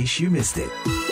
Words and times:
case 0.00 0.20
you 0.20 0.30
missed 0.30 0.56
it. 0.56 1.09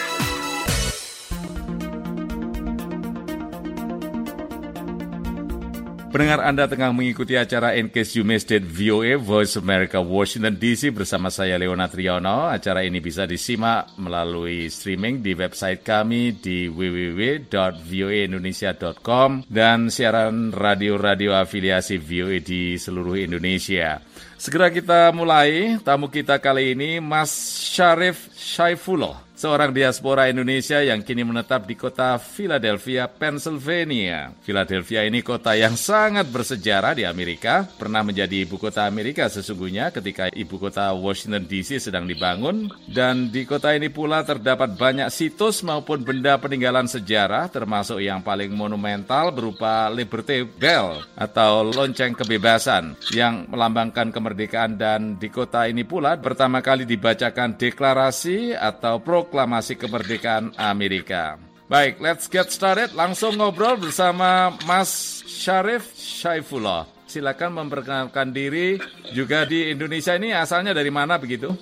Pendengar 6.18 6.50
Anda 6.50 6.66
tengah 6.66 6.90
mengikuti 6.90 7.38
acara 7.38 7.78
In 7.78 7.94
Case 7.94 8.18
You 8.18 8.26
Missed 8.26 8.50
It 8.50 8.66
VOA 8.66 9.22
Voice 9.22 9.54
America 9.54 10.02
Washington 10.02 10.58
DC 10.58 10.90
bersama 10.90 11.30
saya 11.30 11.54
Leona 11.54 11.86
Triyono. 11.86 12.50
Acara 12.50 12.82
ini 12.82 12.98
bisa 12.98 13.22
disimak 13.22 13.94
melalui 14.02 14.66
streaming 14.66 15.22
di 15.22 15.38
website 15.38 15.86
kami 15.86 16.42
di 16.42 16.66
www.voaindonesia.com 16.66 19.46
dan 19.46 19.94
siaran 19.94 20.50
radio-radio 20.50 21.38
afiliasi 21.38 22.02
VOA 22.02 22.42
di 22.42 22.74
seluruh 22.74 23.14
Indonesia. 23.14 24.02
Segera 24.34 24.74
kita 24.74 25.14
mulai. 25.14 25.78
Tamu 25.86 26.10
kita 26.10 26.42
kali 26.42 26.74
ini 26.74 26.98
Mas 26.98 27.30
Syarif 27.70 28.26
Syaifullah 28.34 29.27
seorang 29.38 29.70
diaspora 29.70 30.26
Indonesia 30.26 30.82
yang 30.82 31.06
kini 31.06 31.22
menetap 31.22 31.62
di 31.62 31.78
kota 31.78 32.18
Philadelphia, 32.18 33.06
Pennsylvania. 33.06 34.34
Philadelphia 34.42 35.06
ini 35.06 35.22
kota 35.22 35.54
yang 35.54 35.78
sangat 35.78 36.26
bersejarah 36.26 36.98
di 36.98 37.06
Amerika, 37.06 37.62
pernah 37.78 38.02
menjadi 38.02 38.42
ibu 38.42 38.58
kota 38.58 38.82
Amerika 38.82 39.30
sesungguhnya 39.30 39.94
ketika 39.94 40.26
ibu 40.34 40.58
kota 40.58 40.90
Washington 40.90 41.46
DC 41.46 41.78
sedang 41.78 42.10
dibangun, 42.10 42.66
dan 42.90 43.30
di 43.30 43.46
kota 43.46 43.78
ini 43.78 43.86
pula 43.86 44.26
terdapat 44.26 44.74
banyak 44.74 45.06
situs 45.06 45.62
maupun 45.62 46.02
benda 46.02 46.34
peninggalan 46.42 46.90
sejarah, 46.90 47.46
termasuk 47.46 48.02
yang 48.02 48.18
paling 48.26 48.50
monumental 48.50 49.30
berupa 49.30 49.86
Liberty 49.86 50.42
Bell 50.42 51.06
atau 51.14 51.62
lonceng 51.62 52.18
kebebasan 52.18 52.98
yang 53.14 53.46
melambangkan 53.46 54.10
kemerdekaan. 54.10 54.74
Dan 54.74 55.14
di 55.22 55.30
kota 55.30 55.70
ini 55.70 55.86
pula 55.86 56.18
pertama 56.18 56.58
kali 56.58 56.82
dibacakan 56.82 57.54
deklarasi 57.54 58.58
atau 58.58 58.98
pro 58.98 59.27
proklamasi 59.28 59.76
kemerdekaan 59.76 60.56
Amerika. 60.56 61.36
Baik, 61.68 62.00
let's 62.00 62.32
get 62.32 62.48
started. 62.48 62.96
Langsung 62.96 63.36
ngobrol 63.36 63.76
bersama 63.76 64.56
Mas 64.64 65.20
Syarif 65.28 65.92
Syaifullah. 65.92 66.88
Silakan 67.04 67.60
memperkenalkan 67.60 68.32
diri 68.32 68.80
juga 69.12 69.44
di 69.44 69.68
Indonesia 69.68 70.16
ini 70.16 70.32
asalnya 70.32 70.72
dari 70.72 70.88
mana 70.88 71.20
begitu? 71.20 71.52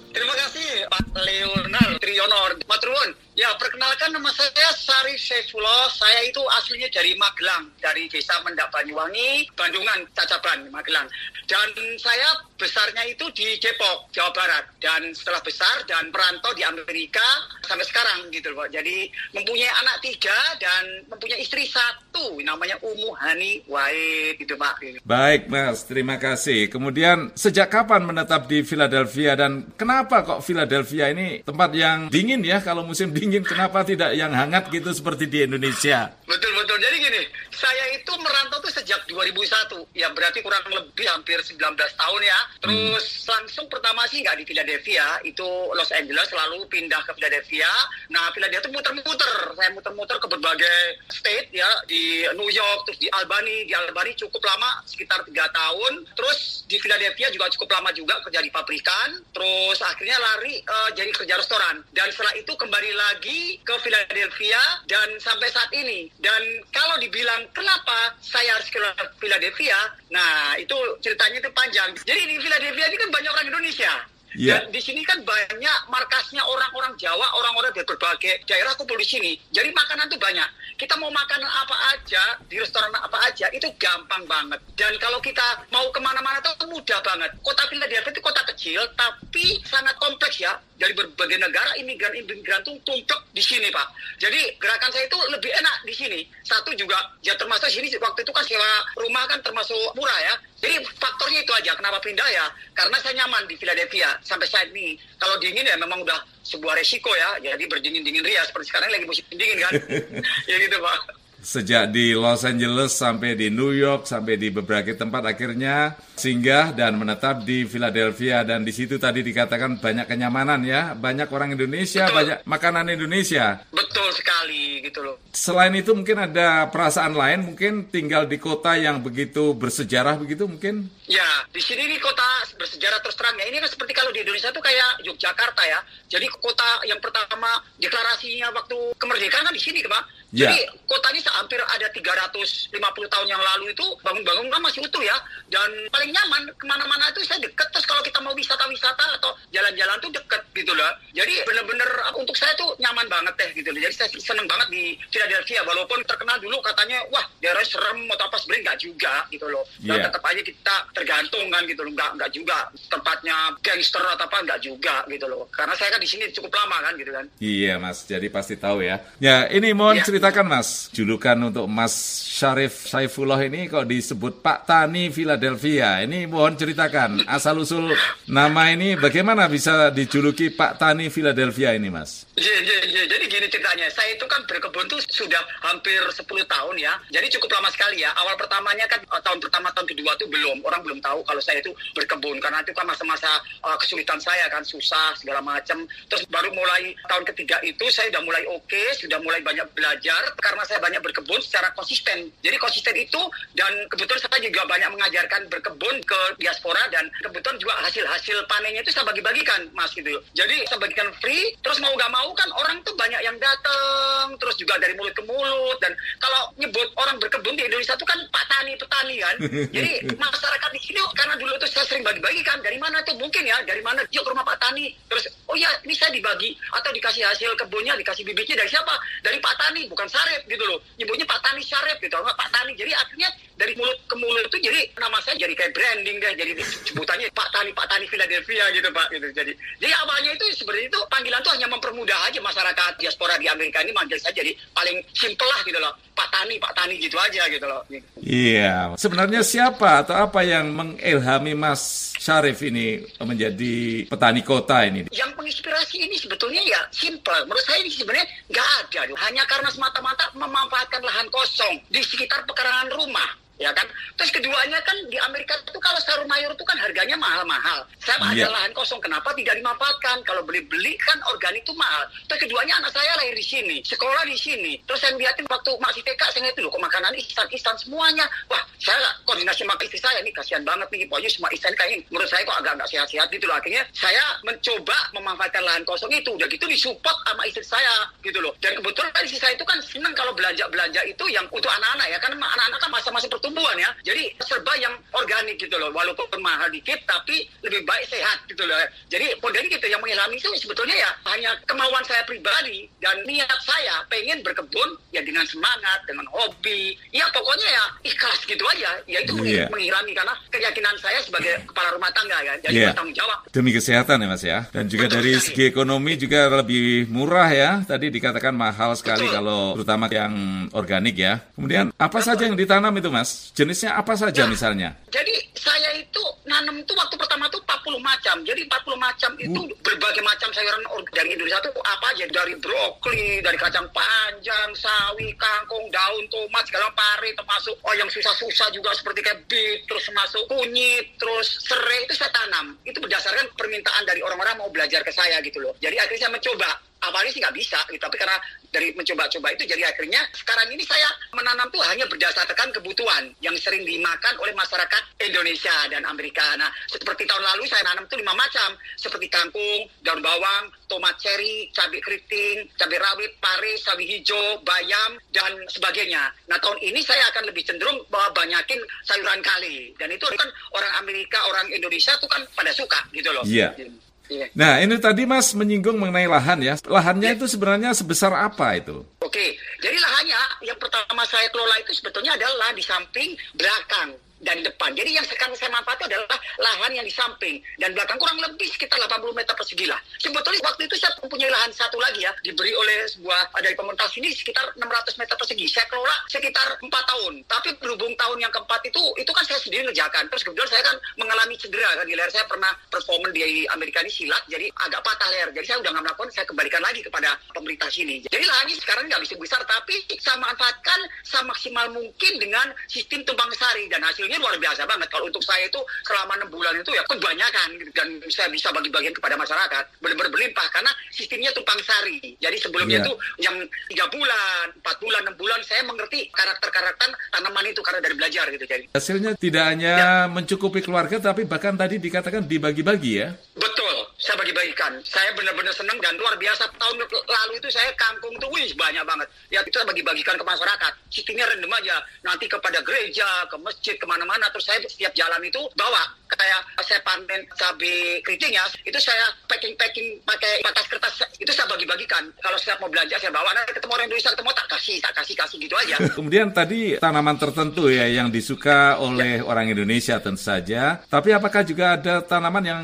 Ya, 3.47 3.55
perkenalkan 3.63 4.11
nama 4.11 4.27
saya 4.35 4.75
Sari 4.75 5.15
Syaifullah. 5.15 5.87
Saya 5.95 6.27
itu 6.27 6.43
aslinya 6.59 6.91
dari 6.91 7.15
Magelang, 7.15 7.71
dari 7.79 8.11
Desa 8.11 8.35
Mendak 8.43 8.75
Banyuwangi, 8.75 9.47
Bandungan, 9.55 10.03
Cacaban, 10.19 10.67
Magelang. 10.75 11.07
Dan 11.47 11.71
saya 11.95 12.43
besarnya 12.59 13.07
itu 13.07 13.23
di 13.39 13.55
Depok, 13.63 14.11
Jawa 14.11 14.35
Barat. 14.35 14.67
Dan 14.83 15.15
setelah 15.15 15.39
besar 15.47 15.79
dan 15.87 16.11
perantau 16.11 16.51
di 16.59 16.67
Amerika 16.67 17.23
sampai 17.63 17.87
sekarang 17.87 18.35
gitu 18.35 18.51
Pak. 18.51 18.67
Jadi 18.75 19.15
mempunyai 19.31 19.71
anak 19.79 20.03
tiga 20.03 20.35
dan 20.59 21.07
mempunyai 21.07 21.39
istri 21.39 21.71
satu, 21.71 22.43
namanya 22.43 22.75
Umu 22.83 23.15
Hani 23.15 23.63
Wahid 23.71 24.43
gitu 24.43 24.59
Pak. 24.59 25.07
Baik 25.07 25.47
Mas, 25.47 25.87
terima 25.87 26.19
kasih. 26.19 26.67
Kemudian 26.67 27.31
sejak 27.39 27.71
kapan 27.71 28.03
menetap 28.03 28.51
di 28.51 28.67
Philadelphia 28.67 29.39
dan 29.39 29.71
kenapa 29.79 30.27
kok 30.27 30.43
Philadelphia 30.43 31.15
ini 31.15 31.47
tempat 31.47 31.71
yang 31.79 32.11
dingin 32.11 32.43
ya 32.43 32.59
kalau 32.59 32.83
musim 32.83 33.15
dingin? 33.15 33.36
Dingin, 33.37 33.45
kenapa 33.45 33.85
tidak 33.85 34.17
yang 34.17 34.33
hangat 34.33 34.73
gitu 34.73 34.89
seperti 34.97 35.29
di 35.29 35.45
Indonesia? 35.45 36.09
Betul 36.25 36.53
betul. 36.57 36.77
Jadi 36.81 36.97
gini, 37.05 37.23
saya 37.57 37.97
itu 37.97 38.13
merantau 38.21 38.61
tuh 38.63 38.73
sejak 38.73 39.03
2001, 39.09 39.97
ya 39.97 40.13
berarti 40.13 40.45
kurang 40.45 40.63
lebih 40.69 41.07
hampir 41.11 41.41
19 41.43 41.59
tahun 41.75 42.21
ya. 42.23 42.39
Terus 42.63 43.05
hmm. 43.05 43.29
langsung 43.33 43.67
pertama 43.73 44.05
sih 44.07 44.23
nggak 44.23 44.37
di 44.39 44.45
Philadelphia, 44.45 45.19
itu 45.27 45.49
Los 45.75 45.91
Angeles, 45.91 46.29
lalu 46.31 46.69
pindah 46.71 47.03
ke 47.03 47.13
Philadelphia. 47.17 47.69
Nah 48.13 48.31
Philadelphia 48.31 48.65
tuh 48.69 48.73
muter-muter, 48.73 49.33
saya 49.57 49.71
muter-muter 49.73 50.17
ke 50.21 50.27
berbagai 50.31 50.79
state 51.11 51.51
ya, 51.51 51.69
di 51.89 52.29
New 52.37 52.51
York, 52.53 52.87
terus 52.87 52.99
di 53.01 53.09
Albany, 53.11 53.67
di 53.67 53.75
Albany 53.75 54.13
cukup 54.15 54.45
lama, 54.45 54.85
sekitar 54.87 55.25
tiga 55.27 55.49
tahun. 55.51 56.07
Terus 56.15 56.69
di 56.71 56.79
Philadelphia 56.79 57.33
juga 57.35 57.51
cukup 57.53 57.81
lama 57.81 57.91
juga 57.91 58.21
kerja 58.23 58.41
di 58.45 58.51
pabrikan. 58.53 59.19
Terus 59.35 59.79
akhirnya 59.83 60.21
lari 60.21 60.61
uh, 60.63 60.91
jadi 60.95 61.11
kerja 61.11 61.35
restoran. 61.41 61.83
Dan 61.91 62.13
setelah 62.13 62.37
itu 62.37 62.53
kembali 62.55 62.91
lagi 62.93 63.17
lagi 63.17 63.57
ke 63.63 63.75
Philadelphia 63.81 64.61
dan 64.91 65.15
sampai 65.23 65.49
saat 65.49 65.71
ini. 65.71 66.11
Dan 66.19 66.43
kalau 66.75 66.99
dibilang 66.99 67.46
kenapa 67.53 68.15
saya 68.23 68.57
harus 68.57 68.69
ke 68.71 68.79
Philadelphia, 69.21 69.79
nah 70.11 70.55
itu 70.59 70.77
ceritanya 71.03 71.39
itu 71.43 71.51
panjang. 71.53 71.91
Jadi 72.03 72.23
di 72.27 72.37
Philadelphia 72.41 72.87
ini 72.89 72.97
kan 72.97 73.11
banyak 73.11 73.31
orang 73.31 73.47
Indonesia. 73.51 73.93
Yeah. 74.37 74.61
Dan 74.61 74.69
di 74.69 74.81
sini 74.85 75.01
kan 75.01 75.25
banyak 75.25 75.79
markasnya 75.89 76.45
orang-orang 76.45 76.93
Jawa, 77.01 77.25
orang-orang 77.41 77.73
dari 77.73 77.89
berbagai 77.89 78.45
daerah 78.45 78.77
kumpul 78.77 79.01
di 79.01 79.09
sini. 79.09 79.33
Jadi 79.49 79.73
makanan 79.73 80.13
tuh 80.13 80.21
banyak. 80.21 80.45
Kita 80.77 80.93
mau 81.01 81.09
makan 81.09 81.41
apa 81.41 81.77
aja, 81.97 82.37
di 82.45 82.61
restoran 82.61 82.93
apa 82.93 83.17
aja, 83.25 83.49
itu 83.49 83.65
gampang 83.81 84.29
banget. 84.29 84.61
Dan 84.77 84.93
kalau 85.01 85.25
kita 85.25 85.65
mau 85.73 85.89
ke 85.89 86.01
mana-mana 86.05 86.37
tuh 86.45 86.69
mudah 86.69 87.01
banget. 87.01 87.33
Kota 87.41 87.65
Philadelphia 87.65 88.13
itu 88.13 88.21
kota 88.21 88.45
kecil, 88.53 88.85
tapi 88.93 89.57
sangat 89.65 89.97
kompleks 89.97 90.37
ya. 90.37 90.61
Dari 90.77 90.93
berbagai 90.93 91.41
negara, 91.41 91.73
imigran-imigran 91.81 92.61
tuh 92.61 92.77
tumpuk 92.85 93.21
di 93.33 93.41
sini, 93.41 93.73
Pak. 93.73 93.89
Jadi 94.21 94.61
gerakan 94.61 94.93
saya 94.93 95.09
itu 95.09 95.19
lebih 95.33 95.49
enak 95.49 95.77
di 95.89 95.95
sini. 95.97 96.21
Satu 96.45 96.77
juga, 96.77 97.01
ya 97.25 97.33
termasuk 97.41 97.73
sini 97.73 97.89
waktu 97.97 98.21
itu 98.21 98.33
kan 98.33 98.45
sewa 98.45 98.71
rumah 99.01 99.25
kan 99.25 99.41
termasuk 99.41 99.77
murah 99.97 100.19
ya. 100.21 100.35
Jadi 100.61 100.85
faktornya 101.01 101.41
itu 101.41 101.53
aja. 101.57 101.73
Kenapa 101.77 101.97
pindah 102.05 102.29
ya? 102.29 102.45
Karena 102.77 102.97
saya 103.01 103.17
nyaman 103.25 103.49
di 103.49 103.57
Philadelphia 103.57 104.17
sampai 104.21 104.47
saat 104.49 104.69
ini. 104.73 105.01
Kalau 105.17 105.41
dingin 105.41 105.65
ya 105.65 105.77
memang 105.81 106.05
udah 106.05 106.21
sebuah 106.45 106.77
resiko 106.77 107.09
ya. 107.17 107.41
Jadi 107.41 107.65
berdingin-dingin 107.69 108.25
ria 108.25 108.45
seperti 108.45 108.69
sekarang 108.69 108.93
lagi 108.93 109.09
musim 109.09 109.25
dingin 109.33 109.59
kan. 109.61 109.73
ya 110.51 110.57
gitu 110.61 110.77
Pak 110.81 111.26
sejak 111.47 111.95
di 111.95 112.11
Los 112.11 112.43
Angeles 112.43 112.99
sampai 112.99 113.39
di 113.39 113.55
New 113.55 113.71
York 113.71 114.11
sampai 114.11 114.35
di 114.35 114.51
beberapa 114.51 114.91
tempat 114.91 115.23
akhirnya 115.23 115.95
singgah 116.19 116.75
dan 116.75 116.99
menetap 116.99 117.47
di 117.47 117.63
Philadelphia. 117.63 118.43
Dan 118.43 118.67
di 118.67 118.75
situ 118.75 118.99
tadi 118.99 119.23
dikatakan 119.23 119.79
banyak 119.79 120.11
kenyamanan 120.11 120.67
ya. 120.67 120.99
Banyak 120.99 121.31
orang 121.31 121.55
Indonesia 121.55 122.11
Betul. 122.11 122.17
banyak 122.19 122.39
makanan 122.43 122.91
Indonesia. 122.91 123.63
Betul 123.71 124.11
sekali 124.11 124.83
gitu 124.83 125.07
loh. 125.07 125.23
Selain 125.31 125.71
itu 125.79 125.95
mungkin 125.95 126.19
ada 126.19 126.67
perasaan 126.67 127.15
lain 127.15 127.55
mungkin 127.55 127.87
tinggal 127.95 128.27
di 128.27 128.43
kota 128.43 128.75
yang 128.75 128.99
begitu 128.99 129.55
bersejarah 129.55 130.19
begitu 130.19 130.51
mungkin? 130.51 130.91
Ya 131.07 131.47
di 131.55 131.63
sini 131.63 131.87
nih 131.87 132.03
kota 132.03 132.27
bersejarah 132.59 132.99
terus 133.07 133.15
terang 133.15 133.39
ya. 133.39 133.47
Ini 133.47 133.63
kan 133.63 133.71
seperti 133.71 133.95
kalau 133.95 134.11
di 134.11 134.27
Indonesia 134.27 134.51
tuh 134.51 134.65
kayak 134.65 135.07
Yogyakarta 135.07 135.63
ya. 135.63 135.79
Jadi 136.11 136.27
kota 136.43 136.83
yang 136.91 136.99
pertama 136.99 137.63
deklarasinya 137.79 138.51
waktu 138.51 138.99
kemerdekaan 138.99 139.47
kan 139.47 139.55
di 139.55 139.63
sini 139.63 139.87
Pak 139.87 140.26
Ya. 140.37 140.53
Jadi 140.53 140.69
kotanya 140.85 141.21
hampir 141.41 141.57
ada 141.57 141.89
350 141.89 142.69
tahun 143.09 143.27
yang 143.27 143.41
lalu 143.41 143.73
itu 143.73 143.87
bangun-bangun 144.05 144.53
kan 144.53 144.61
masih 144.61 144.85
utuh 144.85 145.01
ya. 145.01 145.17
Dan 145.49 145.89
paling 145.89 146.13
nyaman 146.13 146.53
ke 146.53 146.65
mana-mana 146.69 147.09
itu 147.09 147.25
saya 147.25 147.41
deket. 147.41 147.65
Terus 147.73 147.89
kalau 147.89 148.05
kita 148.05 148.21
mau 148.21 148.37
wisata-wisata 148.37 149.17
atau 149.17 149.33
jalan-jalan 149.49 149.97
tuh 150.05 150.13
deket 150.13 150.45
gitu 150.57 150.73
loh. 150.73 150.91
Jadi 151.13 151.45
bener-bener 151.45 151.87
untuk 152.17 152.33
saya 152.35 152.57
tuh 152.57 152.73
nyaman 152.81 153.07
banget 153.07 153.35
deh 153.37 153.51
gitu 153.61 153.69
loh. 153.71 153.81
Jadi 153.85 153.95
saya 153.95 154.09
seneng 154.17 154.49
banget 154.49 154.69
di 154.73 154.97
Philadelphia. 155.13 155.61
Walaupun 155.69 156.01
terkenal 156.09 156.41
dulu 156.41 156.59
katanya 156.65 156.99
wah 157.13 157.25
daerah 157.39 157.63
serem 157.63 158.09
atau 158.09 158.25
apa 158.25 158.37
sebenarnya 158.41 158.73
nggak 158.73 158.81
juga 158.81 159.15
gitu 159.31 159.47
loh. 159.53 159.65
Dan 159.85 160.01
yeah. 160.01 160.05
tetap 160.09 160.23
aja 160.25 160.43
kita 160.43 160.77
tergantung 160.97 161.47
kan 161.53 161.63
gitu 161.69 161.85
loh. 161.85 161.93
Nggak, 161.93 162.11
nggak 162.17 162.31
juga 162.33 162.59
tempatnya 162.89 163.37
gangster 163.61 164.03
atau 164.03 164.25
apa 164.25 164.39
nggak 164.43 164.61
juga 164.65 165.05
gitu 165.13 165.27
loh. 165.29 165.45
Karena 165.53 165.77
saya 165.77 165.93
kan 165.93 166.01
di 166.01 166.09
sini 166.09 166.25
cukup 166.33 166.51
lama 166.57 166.77
kan 166.81 166.93
gitu 166.97 167.13
kan. 167.13 167.25
Iya 167.39 167.77
mas, 167.77 168.09
jadi 168.09 168.27
pasti 168.33 168.57
tahu 168.57 168.81
ya. 168.81 168.97
Ya 169.21 169.47
ini 169.53 169.77
mohon 169.77 170.01
yeah 170.01 170.05
ceritakan 170.07 170.47
Mas, 170.47 170.87
julukan 170.95 171.35
untuk 171.51 171.67
Mas 171.67 171.91
Syarif 172.31 172.87
Saifullah 172.87 173.43
ini 173.43 173.67
kok 173.67 173.91
disebut 173.91 174.39
Pak 174.39 174.71
Tani 174.71 175.11
Philadelphia. 175.11 175.99
Ini 176.07 176.31
mohon 176.31 176.55
ceritakan 176.55 177.27
asal 177.27 177.59
usul 177.59 177.91
nama 178.31 178.71
ini 178.71 178.95
bagaimana 178.95 179.51
bisa 179.51 179.91
dijuluki 179.91 180.46
Pak 180.51 180.77
Tani 180.77 181.09
Philadelphia 181.09 181.73
ini 181.73 181.89
Mas? 181.89 182.26
Iya, 182.37 182.53
iya, 182.61 182.79
iya. 182.85 183.03
Jadi 183.09 183.33
gini 183.33 183.49
ceritanya, 183.49 183.89
saya 183.89 184.13
itu 184.13 184.29
kan 184.29 184.45
berkebun 184.45 184.85
tuh 184.93 185.01
sudah 185.09 185.41
hampir 185.65 185.97
10 186.05 186.21
tahun 186.45 186.77
ya. 186.77 186.93
Jadi 187.09 187.33
cukup 187.33 187.57
lama 187.57 187.73
sekali 187.73 188.05
ya. 188.05 188.13
Awal 188.13 188.37
pertamanya 188.37 188.85
kan 188.85 189.01
eh, 189.01 189.23
tahun 189.25 189.41
pertama, 189.41 189.73
tahun 189.73 189.89
kedua 189.89 190.13
tuh 190.21 190.29
belum. 190.29 190.61
Orang 190.61 190.85
belum 190.85 191.01
tahu 191.01 191.25
kalau 191.25 191.41
saya 191.41 191.65
itu 191.65 191.73
berkebun. 191.97 192.37
Karena 192.45 192.61
itu 192.61 192.77
kan 192.77 192.85
masa-masa 192.85 193.41
uh, 193.65 193.73
kesulitan 193.81 194.21
saya 194.21 194.53
kan, 194.53 194.61
susah 194.69 195.17
segala 195.17 195.41
macam. 195.41 195.89
Terus 196.13 196.29
baru 196.29 196.53
mulai 196.53 196.93
tahun 197.09 197.25
ketiga 197.33 197.57
itu 197.65 197.89
saya 197.89 198.13
sudah 198.13 198.23
mulai 198.29 198.45
oke, 198.53 198.69
okay, 198.69 198.85
sudah 199.01 199.17
mulai 199.25 199.41
banyak 199.41 199.65
belajar. 199.73 200.21
Karena 200.37 200.61
saya 200.69 200.77
banyak 200.85 201.01
berkebun 201.01 201.41
secara 201.41 201.73
konsisten. 201.73 202.29
Jadi 202.45 202.57
konsisten 202.61 203.01
itu 203.01 203.21
dan 203.57 203.73
kebetulan 203.89 204.21
saya 204.21 204.45
juga 204.45 204.69
banyak 204.69 204.93
mengajarkan 204.93 205.49
berkebun 205.49 206.05
ke 206.05 206.21
diaspora 206.37 206.85
dan 206.93 207.09
kebetulan 207.17 207.57
juga 207.57 207.81
hasil-hasil 207.81 208.45
panennya 208.45 208.85
itu 208.85 208.93
saya 208.93 209.09
bagi-bagikan 209.09 209.73
mas 209.73 209.97
gitu. 209.97 210.21
Jadi 210.37 210.69
saya 210.69 210.85
bagikan 210.85 211.09
free, 211.25 211.57
terus 211.65 211.81
mau 211.81 211.97
gak 211.97 212.13
mau 212.13 212.26
tahu 212.27 212.35
kan 212.35 212.51
orang 212.59 212.83
tuh 212.83 212.91
banyak 212.99 213.23
yang 213.23 213.39
datang 213.39 214.35
terus 214.43 214.59
juga 214.59 214.75
dari 214.83 214.99
mulut 214.99 215.15
ke 215.15 215.23
mulut 215.23 215.79
dan 215.79 215.95
kalau 216.19 216.51
nyebut 216.59 216.91
orang 216.99 217.15
berkebun 217.23 217.55
di 217.55 217.63
Indonesia 217.63 217.95
tuh 217.95 218.03
kan 218.03 218.19
pak 218.35 218.43
tani 218.51 218.75
petani 218.75 219.17
kan. 219.23 219.37
Jadi 219.71 219.93
masyarakat 220.27 220.71
di 220.75 220.81
sini 220.83 220.99
karena 221.15 221.35
dulu 221.39 221.55
tuh 221.63 221.71
saya 221.71 221.87
sering 221.87 222.03
dibagi-bagikan 222.03 222.59
dari 222.67 222.79
mana 222.83 222.99
tuh? 223.07 223.15
Mungkin 223.15 223.47
ya 223.47 223.63
dari 223.63 223.79
mana? 223.87 224.03
Yuk 224.11 224.27
ke 224.27 224.31
rumah 224.35 224.43
Pak 224.43 224.59
Tani. 224.59 224.91
Terus 225.07 225.31
oh 225.47 225.55
ya 225.55 225.71
ini 225.87 225.95
saya 225.95 226.11
dibagi 226.11 226.59
atau 226.75 226.91
dikasih 226.91 227.23
hasil 227.23 227.55
kebunnya 227.55 227.95
dikasih 227.95 228.27
bibitnya 228.27 228.59
dari 228.59 228.71
siapa? 228.75 228.95
Dari 229.23 229.39
Pak 229.39 229.55
Tani 229.55 229.87
bukan 229.87 230.09
Sarep 230.11 230.43
gitu 230.51 230.65
loh. 230.67 230.83
Nyebutnya 230.99 231.29
Pak 231.29 231.41
Tani 231.47 231.63
Sarep 231.63 232.03
gitu 232.03 232.17
Pak 232.19 232.49
Tani. 232.51 232.73
Jadi 232.75 232.91
akhirnya 232.91 233.31
dari 233.57 233.73
mulut 233.77 233.97
ke 234.05 234.15
mulut 234.21 234.45
itu 234.53 234.69
jadi 234.69 234.81
nama 235.01 235.17
saya 235.25 235.41
jadi 235.41 235.55
kayak 235.57 235.73
branding 235.73 236.21
deh 236.21 236.33
jadi 236.37 236.53
sebutannya 236.93 237.29
Pak 237.33 237.49
Tani 237.57 237.73
Pak 237.73 237.89
Tani 237.89 238.05
Philadelphia 238.05 238.65
gitu 238.73 238.89
Pak 238.93 239.07
gitu. 239.13 239.29
Jadi 239.33 239.53
jadi 239.81 239.93
awalnya 240.05 240.31
itu 240.37 240.45
sebenarnya 240.61 240.89
itu 240.93 241.01
panggilan 241.09 241.41
tuh 241.41 241.53
hanya 241.57 241.69
mempermudah 241.73 242.16
aja 242.25 242.41
masyarakat 242.41 242.97
diaspora 242.97 243.37
di 243.37 243.47
Amerika 243.51 243.85
ini 243.85 243.93
manggil 243.93 244.17
saya 244.17 244.33
jadi 244.33 244.57
paling 244.73 245.05
simple 245.13 245.47
lah 245.47 245.61
gitu 245.67 245.77
loh. 245.77 245.93
Pak 246.17 246.29
Tani 246.33 246.57
Pak 246.57 246.73
Tani 246.73 246.97
gitu 246.97 247.17
aja 247.21 247.45
gitu 247.53 247.67
loh. 247.69 247.85
Iya. 248.17 248.97
Sebenarnya 248.97 249.45
siapa 249.45 250.07
atau 250.07 250.17
apa 250.17 250.41
yang 250.41 250.73
mengilhami 250.73 251.53
Mas 251.53 252.13
Syarif 252.17 252.65
ini 252.65 253.05
menjadi 253.21 254.09
petani 254.09 254.41
kota 254.41 254.89
ini? 254.89 255.13
Yang 255.13 255.37
menginspirasi 255.37 255.97
ini 256.01 256.17
sebetulnya 256.17 256.65
ya 256.65 256.81
simple 256.89 257.37
menurut 257.45 257.65
saya 257.69 257.85
ini 257.85 257.93
sebenarnya 257.93 258.27
nggak 258.49 258.69
ada. 258.83 259.01
Hanya 259.29 259.45
karena 259.45 259.69
semata-mata 259.69 260.33
memanfaatkan 260.33 261.05
lahan 261.05 261.29
kosong 261.29 261.85
di 261.93 262.01
sekitar 262.01 262.49
pekarangan 262.49 262.91
rumah 262.97 263.46
ya 263.57 263.73
kan? 263.73 263.87
Terus 264.17 264.31
keduanya 264.33 264.79
kan 264.85 264.97
di 265.09 265.19
Amerika 265.21 265.57
itu 265.61 265.81
kalau 265.81 266.01
sarung 266.01 266.29
mayur 266.29 266.53
itu 266.53 266.65
kan 266.65 266.77
harganya 266.81 267.17
mahal-mahal. 267.17 267.85
Saya 268.01 268.21
yeah. 268.33 268.47
ada 268.47 268.49
lahan 268.53 268.73
kosong, 268.77 269.01
kenapa 269.01 269.33
tidak 269.37 269.57
dimanfaatkan? 269.61 270.25
Kalau 270.25 270.43
beli-beli 270.45 270.97
kan 271.01 271.17
organik 271.33 271.65
itu 271.65 271.75
mahal. 271.77 272.05
Terus 272.29 272.49
keduanya 272.49 272.81
anak 272.81 272.93
saya 272.93 273.13
lahir 273.17 273.35
di 273.37 273.45
sini, 273.45 273.77
sekolah 273.85 274.25
di 274.29 274.37
sini. 274.37 274.73
Terus 274.85 275.01
saya 275.01 275.13
lihatin 275.17 275.45
waktu 275.49 275.71
masih 275.81 276.01
TK, 276.05 276.23
saya 276.33 276.41
ngeliat 276.45 276.57
loh 276.61 276.71
kok 276.73 276.85
makanan 276.85 277.13
instan-instan 277.17 277.77
semuanya. 277.81 278.25
Wah, 278.49 278.63
saya 278.81 279.01
koordinasi 279.25 279.65
sama 279.65 279.75
istri 279.81 280.01
saya, 280.01 280.19
ini 280.21 280.31
kasihan 280.33 280.63
banget 280.63 280.89
nih, 280.93 281.09
pokoknya 281.09 281.31
semua 281.33 281.51
instan 281.53 281.73
kayak 281.77 282.05
menurut 282.13 282.29
saya 282.29 282.43
kok 282.45 282.57
agak-agak 282.61 282.89
sehat-sehat 282.93 283.29
gitu 283.33 283.45
loh. 283.49 283.57
Akhirnya 283.57 283.83
saya 283.97 284.25
mencoba 284.45 284.99
memanfaatkan 285.17 285.63
lahan 285.65 285.83
kosong 285.89 286.13
itu, 286.13 286.31
udah 286.37 286.49
gitu 286.49 286.65
disupport 286.69 287.17
sama 287.25 287.43
istri 287.49 287.65
saya 287.65 287.95
gitu 288.21 288.39
loh. 288.41 288.53
Dan 288.61 288.77
kebetulan 288.81 289.11
istri 289.25 289.41
saya 289.41 289.53
itu 289.57 289.65
kan 289.65 289.79
senang 289.81 290.13
kalau 290.13 290.33
belanja-belanja 290.37 291.01
itu 291.09 291.25
yang 291.33 291.45
untuk 291.49 291.73
anak-anak 291.73 292.07
ya, 292.13 292.19
kan 292.21 292.33
anak-anak 292.37 292.79
kan 292.79 292.91
masa-masa 292.93 293.27
pertumbuhan 293.27 293.46
ya. 293.55 293.91
Jadi 294.03 294.33
serba 294.43 294.73
yang 294.81 294.95
organik 295.13 295.61
gitu 295.61 295.77
loh. 295.77 295.93
Walaupun 295.93 296.41
mahal 296.41 296.71
dikit 296.73 296.99
tapi 297.07 297.47
lebih 297.63 297.85
baik 297.85 298.07
sehat 298.09 298.43
gitu 298.49 298.65
loh. 298.65 298.79
Jadi 299.13 299.31
organik 299.43 299.77
itu 299.77 299.87
yang 299.91 300.01
mengilhami 300.01 300.39
itu 300.39 300.49
sebetulnya 300.59 300.97
ya 300.97 301.11
hanya 301.35 301.51
kemauan 301.67 302.03
saya 302.07 302.23
pribadi 302.25 302.89
dan 303.03 303.15
niat 303.29 303.59
saya 303.63 304.03
pengen 304.11 304.41
berkebun 304.43 304.97
ya 305.13 305.21
dengan 305.23 305.45
semangat, 305.47 306.03
dengan 306.09 306.27
hobi. 306.33 306.97
Ya 307.13 307.27
pokoknya 307.31 307.69
ya 307.69 307.85
ikhlas 308.07 308.41
gitu 308.47 308.65
aja. 308.73 308.91
Ya 309.07 309.23
itu 309.23 309.35
yeah. 309.45 309.69
mengilhami 309.71 310.17
karena 310.17 310.35
keyakinan 310.51 310.97
saya 311.03 311.19
sebagai 311.23 311.63
kepala 311.69 311.95
rumah 311.95 312.11
tangga 312.15 312.39
ya. 312.43 312.55
Jadi 312.65 312.77
yeah. 312.83 312.91
bertanggung 312.93 313.17
jawab. 313.17 313.39
Demi 313.51 313.71
kesehatan 313.75 314.23
ya 314.23 314.29
Mas 314.29 314.45
ya. 314.45 314.59
Dan 314.71 314.89
juga 314.89 315.07
Betul 315.11 315.17
dari 315.21 315.33
sekali. 315.37 315.47
segi 315.53 315.63
ekonomi 315.69 316.13
juga 316.17 316.41
lebih 316.49 317.11
murah 317.11 317.51
ya. 317.53 317.71
Tadi 317.85 318.09
dikatakan 318.09 318.55
mahal 318.55 318.95
sekali 318.97 319.27
Betul. 319.29 319.37
kalau 319.37 319.61
terutama 319.79 320.07
yang 320.11 320.33
organik 320.73 321.17
ya. 321.19 321.43
Kemudian 321.55 321.93
apa 321.97 322.19
Betul. 322.19 322.27
saja 322.27 322.43
yang 322.49 322.57
ditanam 322.57 322.93
itu 322.97 323.09
Mas? 323.13 323.36
Jenis 323.57 323.83
jenisnya 323.83 323.97
apa 323.97 324.13
saja 324.17 324.45
ya, 324.45 324.49
misalnya? 324.49 324.93
Jadi 325.09 325.33
saya 325.57 325.93
itu 325.97 326.23
nanam 326.45 326.77
itu 326.81 326.93
waktu 326.97 327.17
pertama 327.17 327.49
tuh 327.49 327.61
40 327.65 328.01
macam. 328.01 328.37
Jadi 328.45 328.65
40 328.69 328.97
macam 328.97 329.31
itu 329.37 329.61
uh. 329.61 329.77
berbagai 329.85 330.23
macam 330.25 330.49
sayuran 330.53 330.83
dari 331.13 331.33
Indonesia 331.37 331.61
itu 331.61 331.73
apa 331.81 332.07
aja? 332.13 332.25
Dari 332.29 332.55
brokoli, 332.57 333.41
dari 333.45 333.57
kacang 333.57 333.89
panjang, 333.93 334.71
sawi, 334.77 335.33
kangkung, 335.37 335.89
daun, 335.93 336.25
tomat, 336.33 336.65
segala 336.69 336.89
pare, 336.93 337.33
termasuk 337.37 337.77
oh 337.85 337.95
yang 337.97 338.09
susah-susah 338.09 338.69
juga 338.73 338.93
seperti 338.97 339.21
kayak 339.25 339.41
beet, 339.49 339.85
terus 339.89 340.05
masuk 340.13 340.45
kunyit, 340.49 341.17
terus 341.21 341.65
serai 341.65 342.05
itu 342.05 342.15
saya 342.17 342.33
tanam. 342.33 342.77
Itu 342.85 343.01
berdasarkan 343.01 343.53
permintaan 343.57 344.05
dari 344.05 344.21
orang-orang 344.25 344.61
mau 344.61 344.71
belajar 344.73 345.01
ke 345.05 345.13
saya 345.13 345.41
gitu 345.45 345.61
loh. 345.61 345.73
Jadi 345.81 345.97
akhirnya 346.01 346.29
saya 346.29 346.33
mencoba 346.33 346.71
awalnya 347.05 347.31
sih 347.33 347.41
nggak 347.43 347.57
bisa 347.57 347.79
gitu. 347.93 348.01
tapi 348.01 348.17
karena 348.17 348.39
dari 348.73 348.93
mencoba-coba 348.93 349.57
itu 349.57 349.65
jadi 349.65 349.89
akhirnya 349.89 350.21
sekarang 350.37 350.69
ini 350.69 350.85
saya 350.85 351.09
menanam 351.33 351.69
tuh 351.73 351.81
hanya 351.89 352.05
berdasarkan 352.05 352.69
kebutuhan 352.77 353.33
yang 353.41 353.57
sering 353.57 353.89
dimakan 353.89 354.35
oleh 354.37 354.53
masyarakat 354.53 355.03
Indonesia 355.25 355.73
dan 355.89 356.05
Amerika. 356.05 356.45
Nah, 356.61 356.69
seperti 356.85 357.25
tahun 357.25 357.41
lalu 357.41 357.65
saya 357.65 357.89
nanam 357.89 358.05
tuh 358.05 358.21
lima 358.21 358.37
macam, 358.37 358.77
seperti 359.01 359.33
kangkung, 359.33 359.89
daun 360.05 360.21
bawang, 360.21 360.69
tomat 360.93 361.17
cherry, 361.17 361.73
cabai 361.73 362.05
keriting, 362.05 362.69
cabai 362.77 363.01
rawit, 363.01 363.33
pare, 363.41 363.73
sawi 363.81 364.05
hijau, 364.05 364.61
bayam, 364.61 365.17
dan 365.33 365.57
sebagainya. 365.73 366.29
Nah, 366.53 366.61
tahun 366.61 366.77
ini 366.85 367.01
saya 367.01 367.25
akan 367.33 367.49
lebih 367.49 367.65
cenderung 367.65 368.05
bahwa 368.13 368.45
banyakin 368.45 368.81
sayuran 369.09 369.41
kali. 369.41 369.97
Dan 369.97 370.13
itu 370.13 370.29
kan 370.37 370.49
orang 370.77 370.93
Amerika, 371.01 371.41
orang 371.49 371.73
Indonesia 371.73 372.13
tuh 372.21 372.29
kan 372.29 372.45
pada 372.53 372.73
suka 372.77 373.01
gitu 373.17 373.33
loh. 373.33 373.45
Iya. 373.49 373.73
Yeah. 373.81 374.06
Iya. 374.27 374.47
Nah, 374.59 374.83
ini 374.83 374.99
tadi 374.99 375.23
Mas 375.23 375.55
menyinggung 375.55 375.97
mengenai 375.97 376.27
lahan 376.27 376.59
ya. 376.59 376.75
Lahannya 376.83 377.35
ya. 377.35 377.37
itu 377.39 377.47
sebenarnya 377.47 377.95
sebesar 377.95 378.35
apa 378.35 378.75
itu? 378.75 379.07
Oke, 379.23 379.55
jadi 379.79 379.97
lahannya 379.97 380.67
yang 380.67 380.79
pertama 380.79 381.23
saya 381.31 381.47
kelola 381.55 381.79
itu 381.79 381.95
sebetulnya 381.95 382.35
adalah 382.35 382.75
di 382.75 382.83
samping 382.83 383.39
belakang 383.55 384.19
dan 384.47 384.63
depan. 384.63 384.95
Jadi 384.95 385.19
yang 385.19 385.27
sekarang 385.27 385.59
saya 385.59 385.75
manfaatkan 385.75 386.07
adalah 386.07 386.39
lahan 386.63 386.95
yang 386.95 387.07
di 387.07 387.11
samping 387.11 387.59
dan 387.83 387.91
belakang 387.91 388.15
kurang 388.23 388.39
lebih 388.39 388.71
sekitar 388.71 388.95
80 389.03 389.35
meter 389.35 389.53
persegi 389.59 389.91
lah. 389.91 389.99
Sebetulnya 390.23 390.63
waktu 390.63 390.87
itu 390.87 390.95
saya 390.95 391.11
mempunyai 391.19 391.51
lahan 391.51 391.75
satu 391.75 391.99
lagi 391.99 392.23
ya, 392.23 392.31
diberi 392.47 392.71
oleh 392.71 393.11
sebuah 393.11 393.51
dari 393.59 393.75
pemerintah 393.75 394.07
sini 394.07 394.31
sekitar 394.31 394.71
600 394.79 395.19
meter 395.19 395.35
persegi. 395.35 395.67
Saya 395.67 395.91
kelola 395.91 396.15
sekitar 396.31 396.79
4 396.79 396.87
tahun. 396.87 397.35
Tapi 397.51 397.69
berhubung 397.83 398.15
tahun 398.15 398.39
yang 398.39 398.53
keempat 398.55 398.81
itu, 398.87 399.03
itu 399.19 399.31
kan 399.35 399.43
saya 399.43 399.59
sendiri 399.59 399.83
ngerjakan. 399.91 400.31
Terus 400.31 400.43
kemudian 400.47 400.71
saya 400.71 400.83
kan 400.87 400.97
mengalami 401.19 401.59
cedera 401.59 401.91
kan 401.99 402.07
di 402.07 402.15
leher 402.15 402.31
saya 402.31 402.47
pernah 402.47 402.71
performan 402.87 403.35
di 403.35 403.67
Amerika 403.75 403.99
ini 404.07 404.13
silat, 404.15 404.47
jadi 404.47 404.71
agak 404.87 405.03
patah 405.03 405.29
leher. 405.35 405.51
Jadi 405.51 405.67
saya 405.67 405.79
udah 405.83 405.91
nggak 405.91 406.05
melakukan, 406.07 406.31
saya 406.31 406.47
kembalikan 406.47 406.83
lagi 406.87 407.01
kepada 407.03 407.35
pemerintah 407.51 407.91
sini. 407.91 408.23
Jadi 408.31 408.45
lahannya 408.47 408.77
sekarang 408.79 409.11
nggak 409.11 409.23
bisa 409.27 409.35
besar, 409.35 409.61
tapi 409.67 409.95
saya 410.23 410.39
manfaatkan 410.39 411.01
semaksimal 411.27 411.91
mungkin 411.91 412.33
dengan 412.39 412.71
sistem 412.87 413.27
tumpang 413.27 413.51
sari 413.57 413.91
dan 413.91 414.05
hasil 414.05 414.29
hasilnya 414.37 414.45
luar 414.45 414.57
biasa 414.61 414.83
banget. 414.85 415.09
Kalau 415.09 415.25
untuk 415.27 415.43
saya 415.43 415.65
itu 415.65 415.81
selama 416.05 416.33
enam 416.37 416.49
bulan 416.53 416.77
itu 416.77 416.93
ya 416.93 417.03
kebanyakan 417.09 417.69
dan 417.97 418.09
saya 418.29 418.49
bisa 418.53 418.69
bagi-bagian 418.69 419.15
kepada 419.17 419.35
masyarakat 419.41 419.85
benar-benar 420.05 420.31
berlimpah 420.31 420.67
karena 420.69 420.93
sistemnya 421.09 421.51
tumpang 421.57 421.81
sari. 421.81 422.37
Jadi 422.37 422.57
sebelumnya 422.61 423.01
itu 423.01 423.13
yeah. 423.17 423.45
yang 423.49 423.57
tiga 423.89 424.05
bulan, 424.13 424.65
empat 424.77 424.97
bulan, 425.01 425.21
enam 425.25 425.37
bulan 425.41 425.61
saya 425.65 425.83
mengerti 425.89 426.29
karakter-karakter 426.29 427.09
tanaman 427.33 427.67
itu 427.73 427.81
karena 427.81 428.01
dari 428.05 428.15
belajar 428.15 428.45
gitu. 428.53 428.65
Jadi 428.69 428.85
hasilnya 428.93 429.33
tidak 429.41 429.65
hanya 429.73 429.93
ya. 429.97 430.13
mencukupi 430.29 430.85
keluarga 430.85 431.17
tapi 431.17 431.49
bahkan 431.49 431.73
tadi 431.75 431.97
dikatakan 431.97 432.45
dibagi-bagi 432.45 433.13
ya. 433.17 433.33
Betul, 433.57 433.97
saya 434.21 434.37
bagi-bagikan. 434.37 435.01
Saya 435.01 435.33
benar-benar 435.33 435.73
senang 435.73 435.97
dan 436.05 436.13
luar 436.21 436.37
biasa. 436.37 436.69
Tahun 436.77 436.97
lalu 437.09 437.53
itu 437.57 437.69
saya 437.73 437.89
kampung 437.97 438.37
tuh 438.37 438.53
wih 438.53 438.69
banyak 438.77 439.01
banget. 439.09 439.29
Ya 439.49 439.65
itu 439.65 439.81
saya 439.81 439.89
bagi-bagikan 439.89 440.37
ke 440.37 440.45
masyarakat. 440.45 440.93
Sistemnya 441.09 441.49
random 441.49 441.73
aja. 441.73 441.97
Nanti 442.21 442.45
kepada 442.53 442.85
gereja, 442.85 443.25
ke 443.49 443.57
masjid, 443.57 443.97
ke 443.97 444.05
mana 444.05 444.17
ke 444.17 444.27
mana-mana 444.27 444.51
terus 444.51 444.67
saya 444.67 444.83
setiap 444.83 445.15
jalan 445.15 445.39
itu 445.47 445.63
bawa 445.79 446.03
kayak 446.27 446.61
saya 446.83 447.01
panen 447.07 447.47
cabai 447.55 448.19
keriting 448.27 448.59
ya 448.59 448.67
itu 448.83 448.99
saya 448.99 449.23
packing 449.47 449.79
packing 449.79 450.19
pakai 450.27 450.59
kertas-kertas 450.67 451.15
itu 451.39 451.53
saya 451.55 451.71
bagi-bagikan 451.71 452.27
kalau 452.43 452.59
saya 452.59 452.75
mau 452.83 452.91
belanja 452.91 453.15
saya 453.23 453.31
bawa 453.31 453.55
nanti 453.55 453.73
ketemu 453.73 453.93
orang 453.95 454.07
Indonesia 454.11 454.31
ketemu 454.35 454.51
tak 454.53 454.69
kasih 454.75 454.97
tak 454.99 455.13
kasih 455.15 455.35
kasih 455.39 455.57
gitu 455.63 455.75
aja 455.79 455.97
kemudian 456.19 456.51
tadi 456.51 456.99
tanaman 456.99 457.39
tertentu 457.39 457.87
ya 457.87 458.11
yang 458.11 458.29
disuka 458.29 458.99
oleh 458.99 459.41
ya. 459.41 459.47
orang 459.47 459.71
Indonesia 459.71 460.19
tentu 460.19 460.43
saja 460.43 461.01
tapi 461.07 461.31
apakah 461.31 461.63
juga 461.63 461.95
ada 461.95 462.21
tanaman 462.27 462.65
yang 462.67 462.81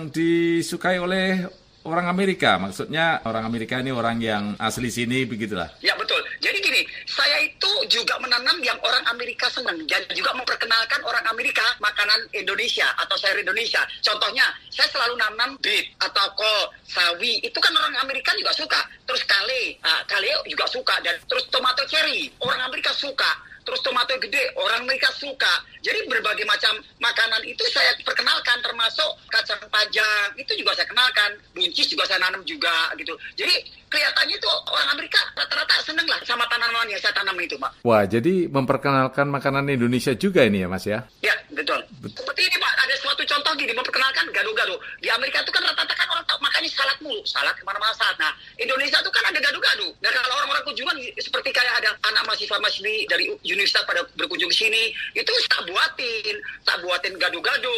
disukai 0.63 1.03
oleh 1.03 1.43
orang 1.83 2.07
Amerika, 2.07 2.63
maksudnya 2.63 3.19
orang 3.27 3.43
Amerika 3.43 3.83
ini 3.83 3.91
orang 3.91 4.23
yang 4.23 4.55
asli 4.63 4.87
sini 4.87 5.27
begitulah. 5.27 5.67
Ya 5.83 5.99
betul. 5.99 6.23
Jadi 6.39 6.59
gini, 6.63 6.87
saya 7.11 7.43
itu 7.43 7.71
juga 7.91 8.15
menanam 8.23 8.63
yang 8.63 8.79
orang 8.79 9.03
Amerika 9.11 9.51
senang 9.51 9.75
dan 9.91 10.03
juga 10.15 10.31
memperkenalkan 10.39 11.03
orang 11.03 11.27
Amerika 11.27 11.63
makanan 11.83 12.31
Indonesia 12.31 12.87
atau 13.03 13.19
sayur 13.19 13.43
Indonesia. 13.43 13.83
Contohnya, 14.03 14.47
saya 14.71 14.87
selalu 14.95 15.19
nanam 15.19 15.59
beet 15.59 15.91
atau 15.99 16.31
kol, 16.39 16.71
sawi. 16.87 17.43
Itu 17.43 17.59
kan 17.59 17.75
orang 17.75 17.99
Amerika 18.07 18.31
juga 18.39 18.55
suka. 18.55 18.79
Terus 19.03 19.23
kale, 19.27 19.79
nah, 19.83 20.07
kale 20.07 20.31
juga 20.47 20.67
suka 20.71 20.95
dan 21.03 21.19
terus 21.27 21.51
tomato 21.51 21.83
cherry, 21.91 22.31
orang 22.39 22.63
Amerika 22.71 22.95
suka 22.95 23.52
terus 23.63 23.81
tomato 23.83 24.15
gede 24.19 24.43
orang 24.59 24.87
mereka 24.87 25.09
suka. 25.17 25.63
Jadi 25.83 26.07
berbagai 26.07 26.47
macam 26.47 26.79
makanan 27.03 27.43
itu 27.47 27.65
saya 27.71 27.91
perkenalkan 28.03 28.59
termasuk 28.63 29.11
kacang 29.31 29.59
panjang. 29.71 30.29
Itu 30.39 30.55
juga 30.55 30.75
saya 30.79 30.87
kenalkan. 30.87 31.31
Buncis 31.55 31.91
juga 31.91 32.07
saya 32.07 32.23
nanam 32.23 32.43
juga 32.47 32.91
gitu. 32.99 33.15
Jadi 33.35 33.83
kelihatannya 33.93 34.37
itu 34.41 34.49
orang 34.49 34.89
Amerika 34.97 35.21
rata-rata 35.37 35.75
seneng 35.85 36.09
lah 36.09 36.17
sama 36.25 36.49
tanaman 36.49 36.89
yang 36.89 36.97
saya 36.97 37.13
tanam 37.13 37.37
itu 37.37 37.61
pak 37.61 37.69
wah 37.85 38.09
jadi 38.09 38.49
memperkenalkan 38.49 39.29
makanan 39.29 39.69
Indonesia 39.69 40.17
juga 40.17 40.49
ini 40.49 40.65
ya 40.65 40.69
mas 40.73 40.89
ya? 40.89 41.05
Ya 41.21 41.37
betul, 41.53 41.77
betul. 42.01 42.25
seperti 42.25 42.49
ini 42.49 42.57
pak 42.57 42.73
ada 42.73 42.95
suatu 42.97 43.23
contoh 43.29 43.53
gini 43.61 43.73
memperkenalkan 43.77 44.25
gado-gado. 44.33 44.77
Di 44.99 45.09
Amerika 45.13 45.45
itu 45.45 45.53
kan 45.53 45.63
rata-rata 45.63 45.95
kan 45.95 46.09
orang 46.09 46.25
makanya 46.41 46.69
salad 46.73 46.99
mulu. 47.05 47.21
Salad 47.29 47.55
ke 47.55 47.65
mana-mana 47.69 47.93
salad. 47.95 48.17
Nah 48.17 48.33
Indonesia 48.57 48.99
itu 48.99 49.11
kan 49.13 49.25
ada 49.29 49.39
gado-gado. 49.39 49.89
Nah 50.01 50.11
kalau 50.11 50.35
orang-orang 50.41 50.65
kunjungan 50.65 50.97
seperti 51.21 51.49
kayak 51.53 51.75
ada 51.79 51.91
anak 52.09 52.23
mahasiswa 52.25 52.57
mahasiswi 52.59 53.05
dari 53.07 53.29
universitas 53.53 53.85
pada 53.85 54.01
berkunjung 54.17 54.51
ke 54.51 54.57
sini 54.57 54.93
itu 55.13 55.33
tak 55.49 55.63
buatin. 55.69 56.37
Tak 56.65 56.81
buatin 56.81 57.15
gado-gado 57.21 57.77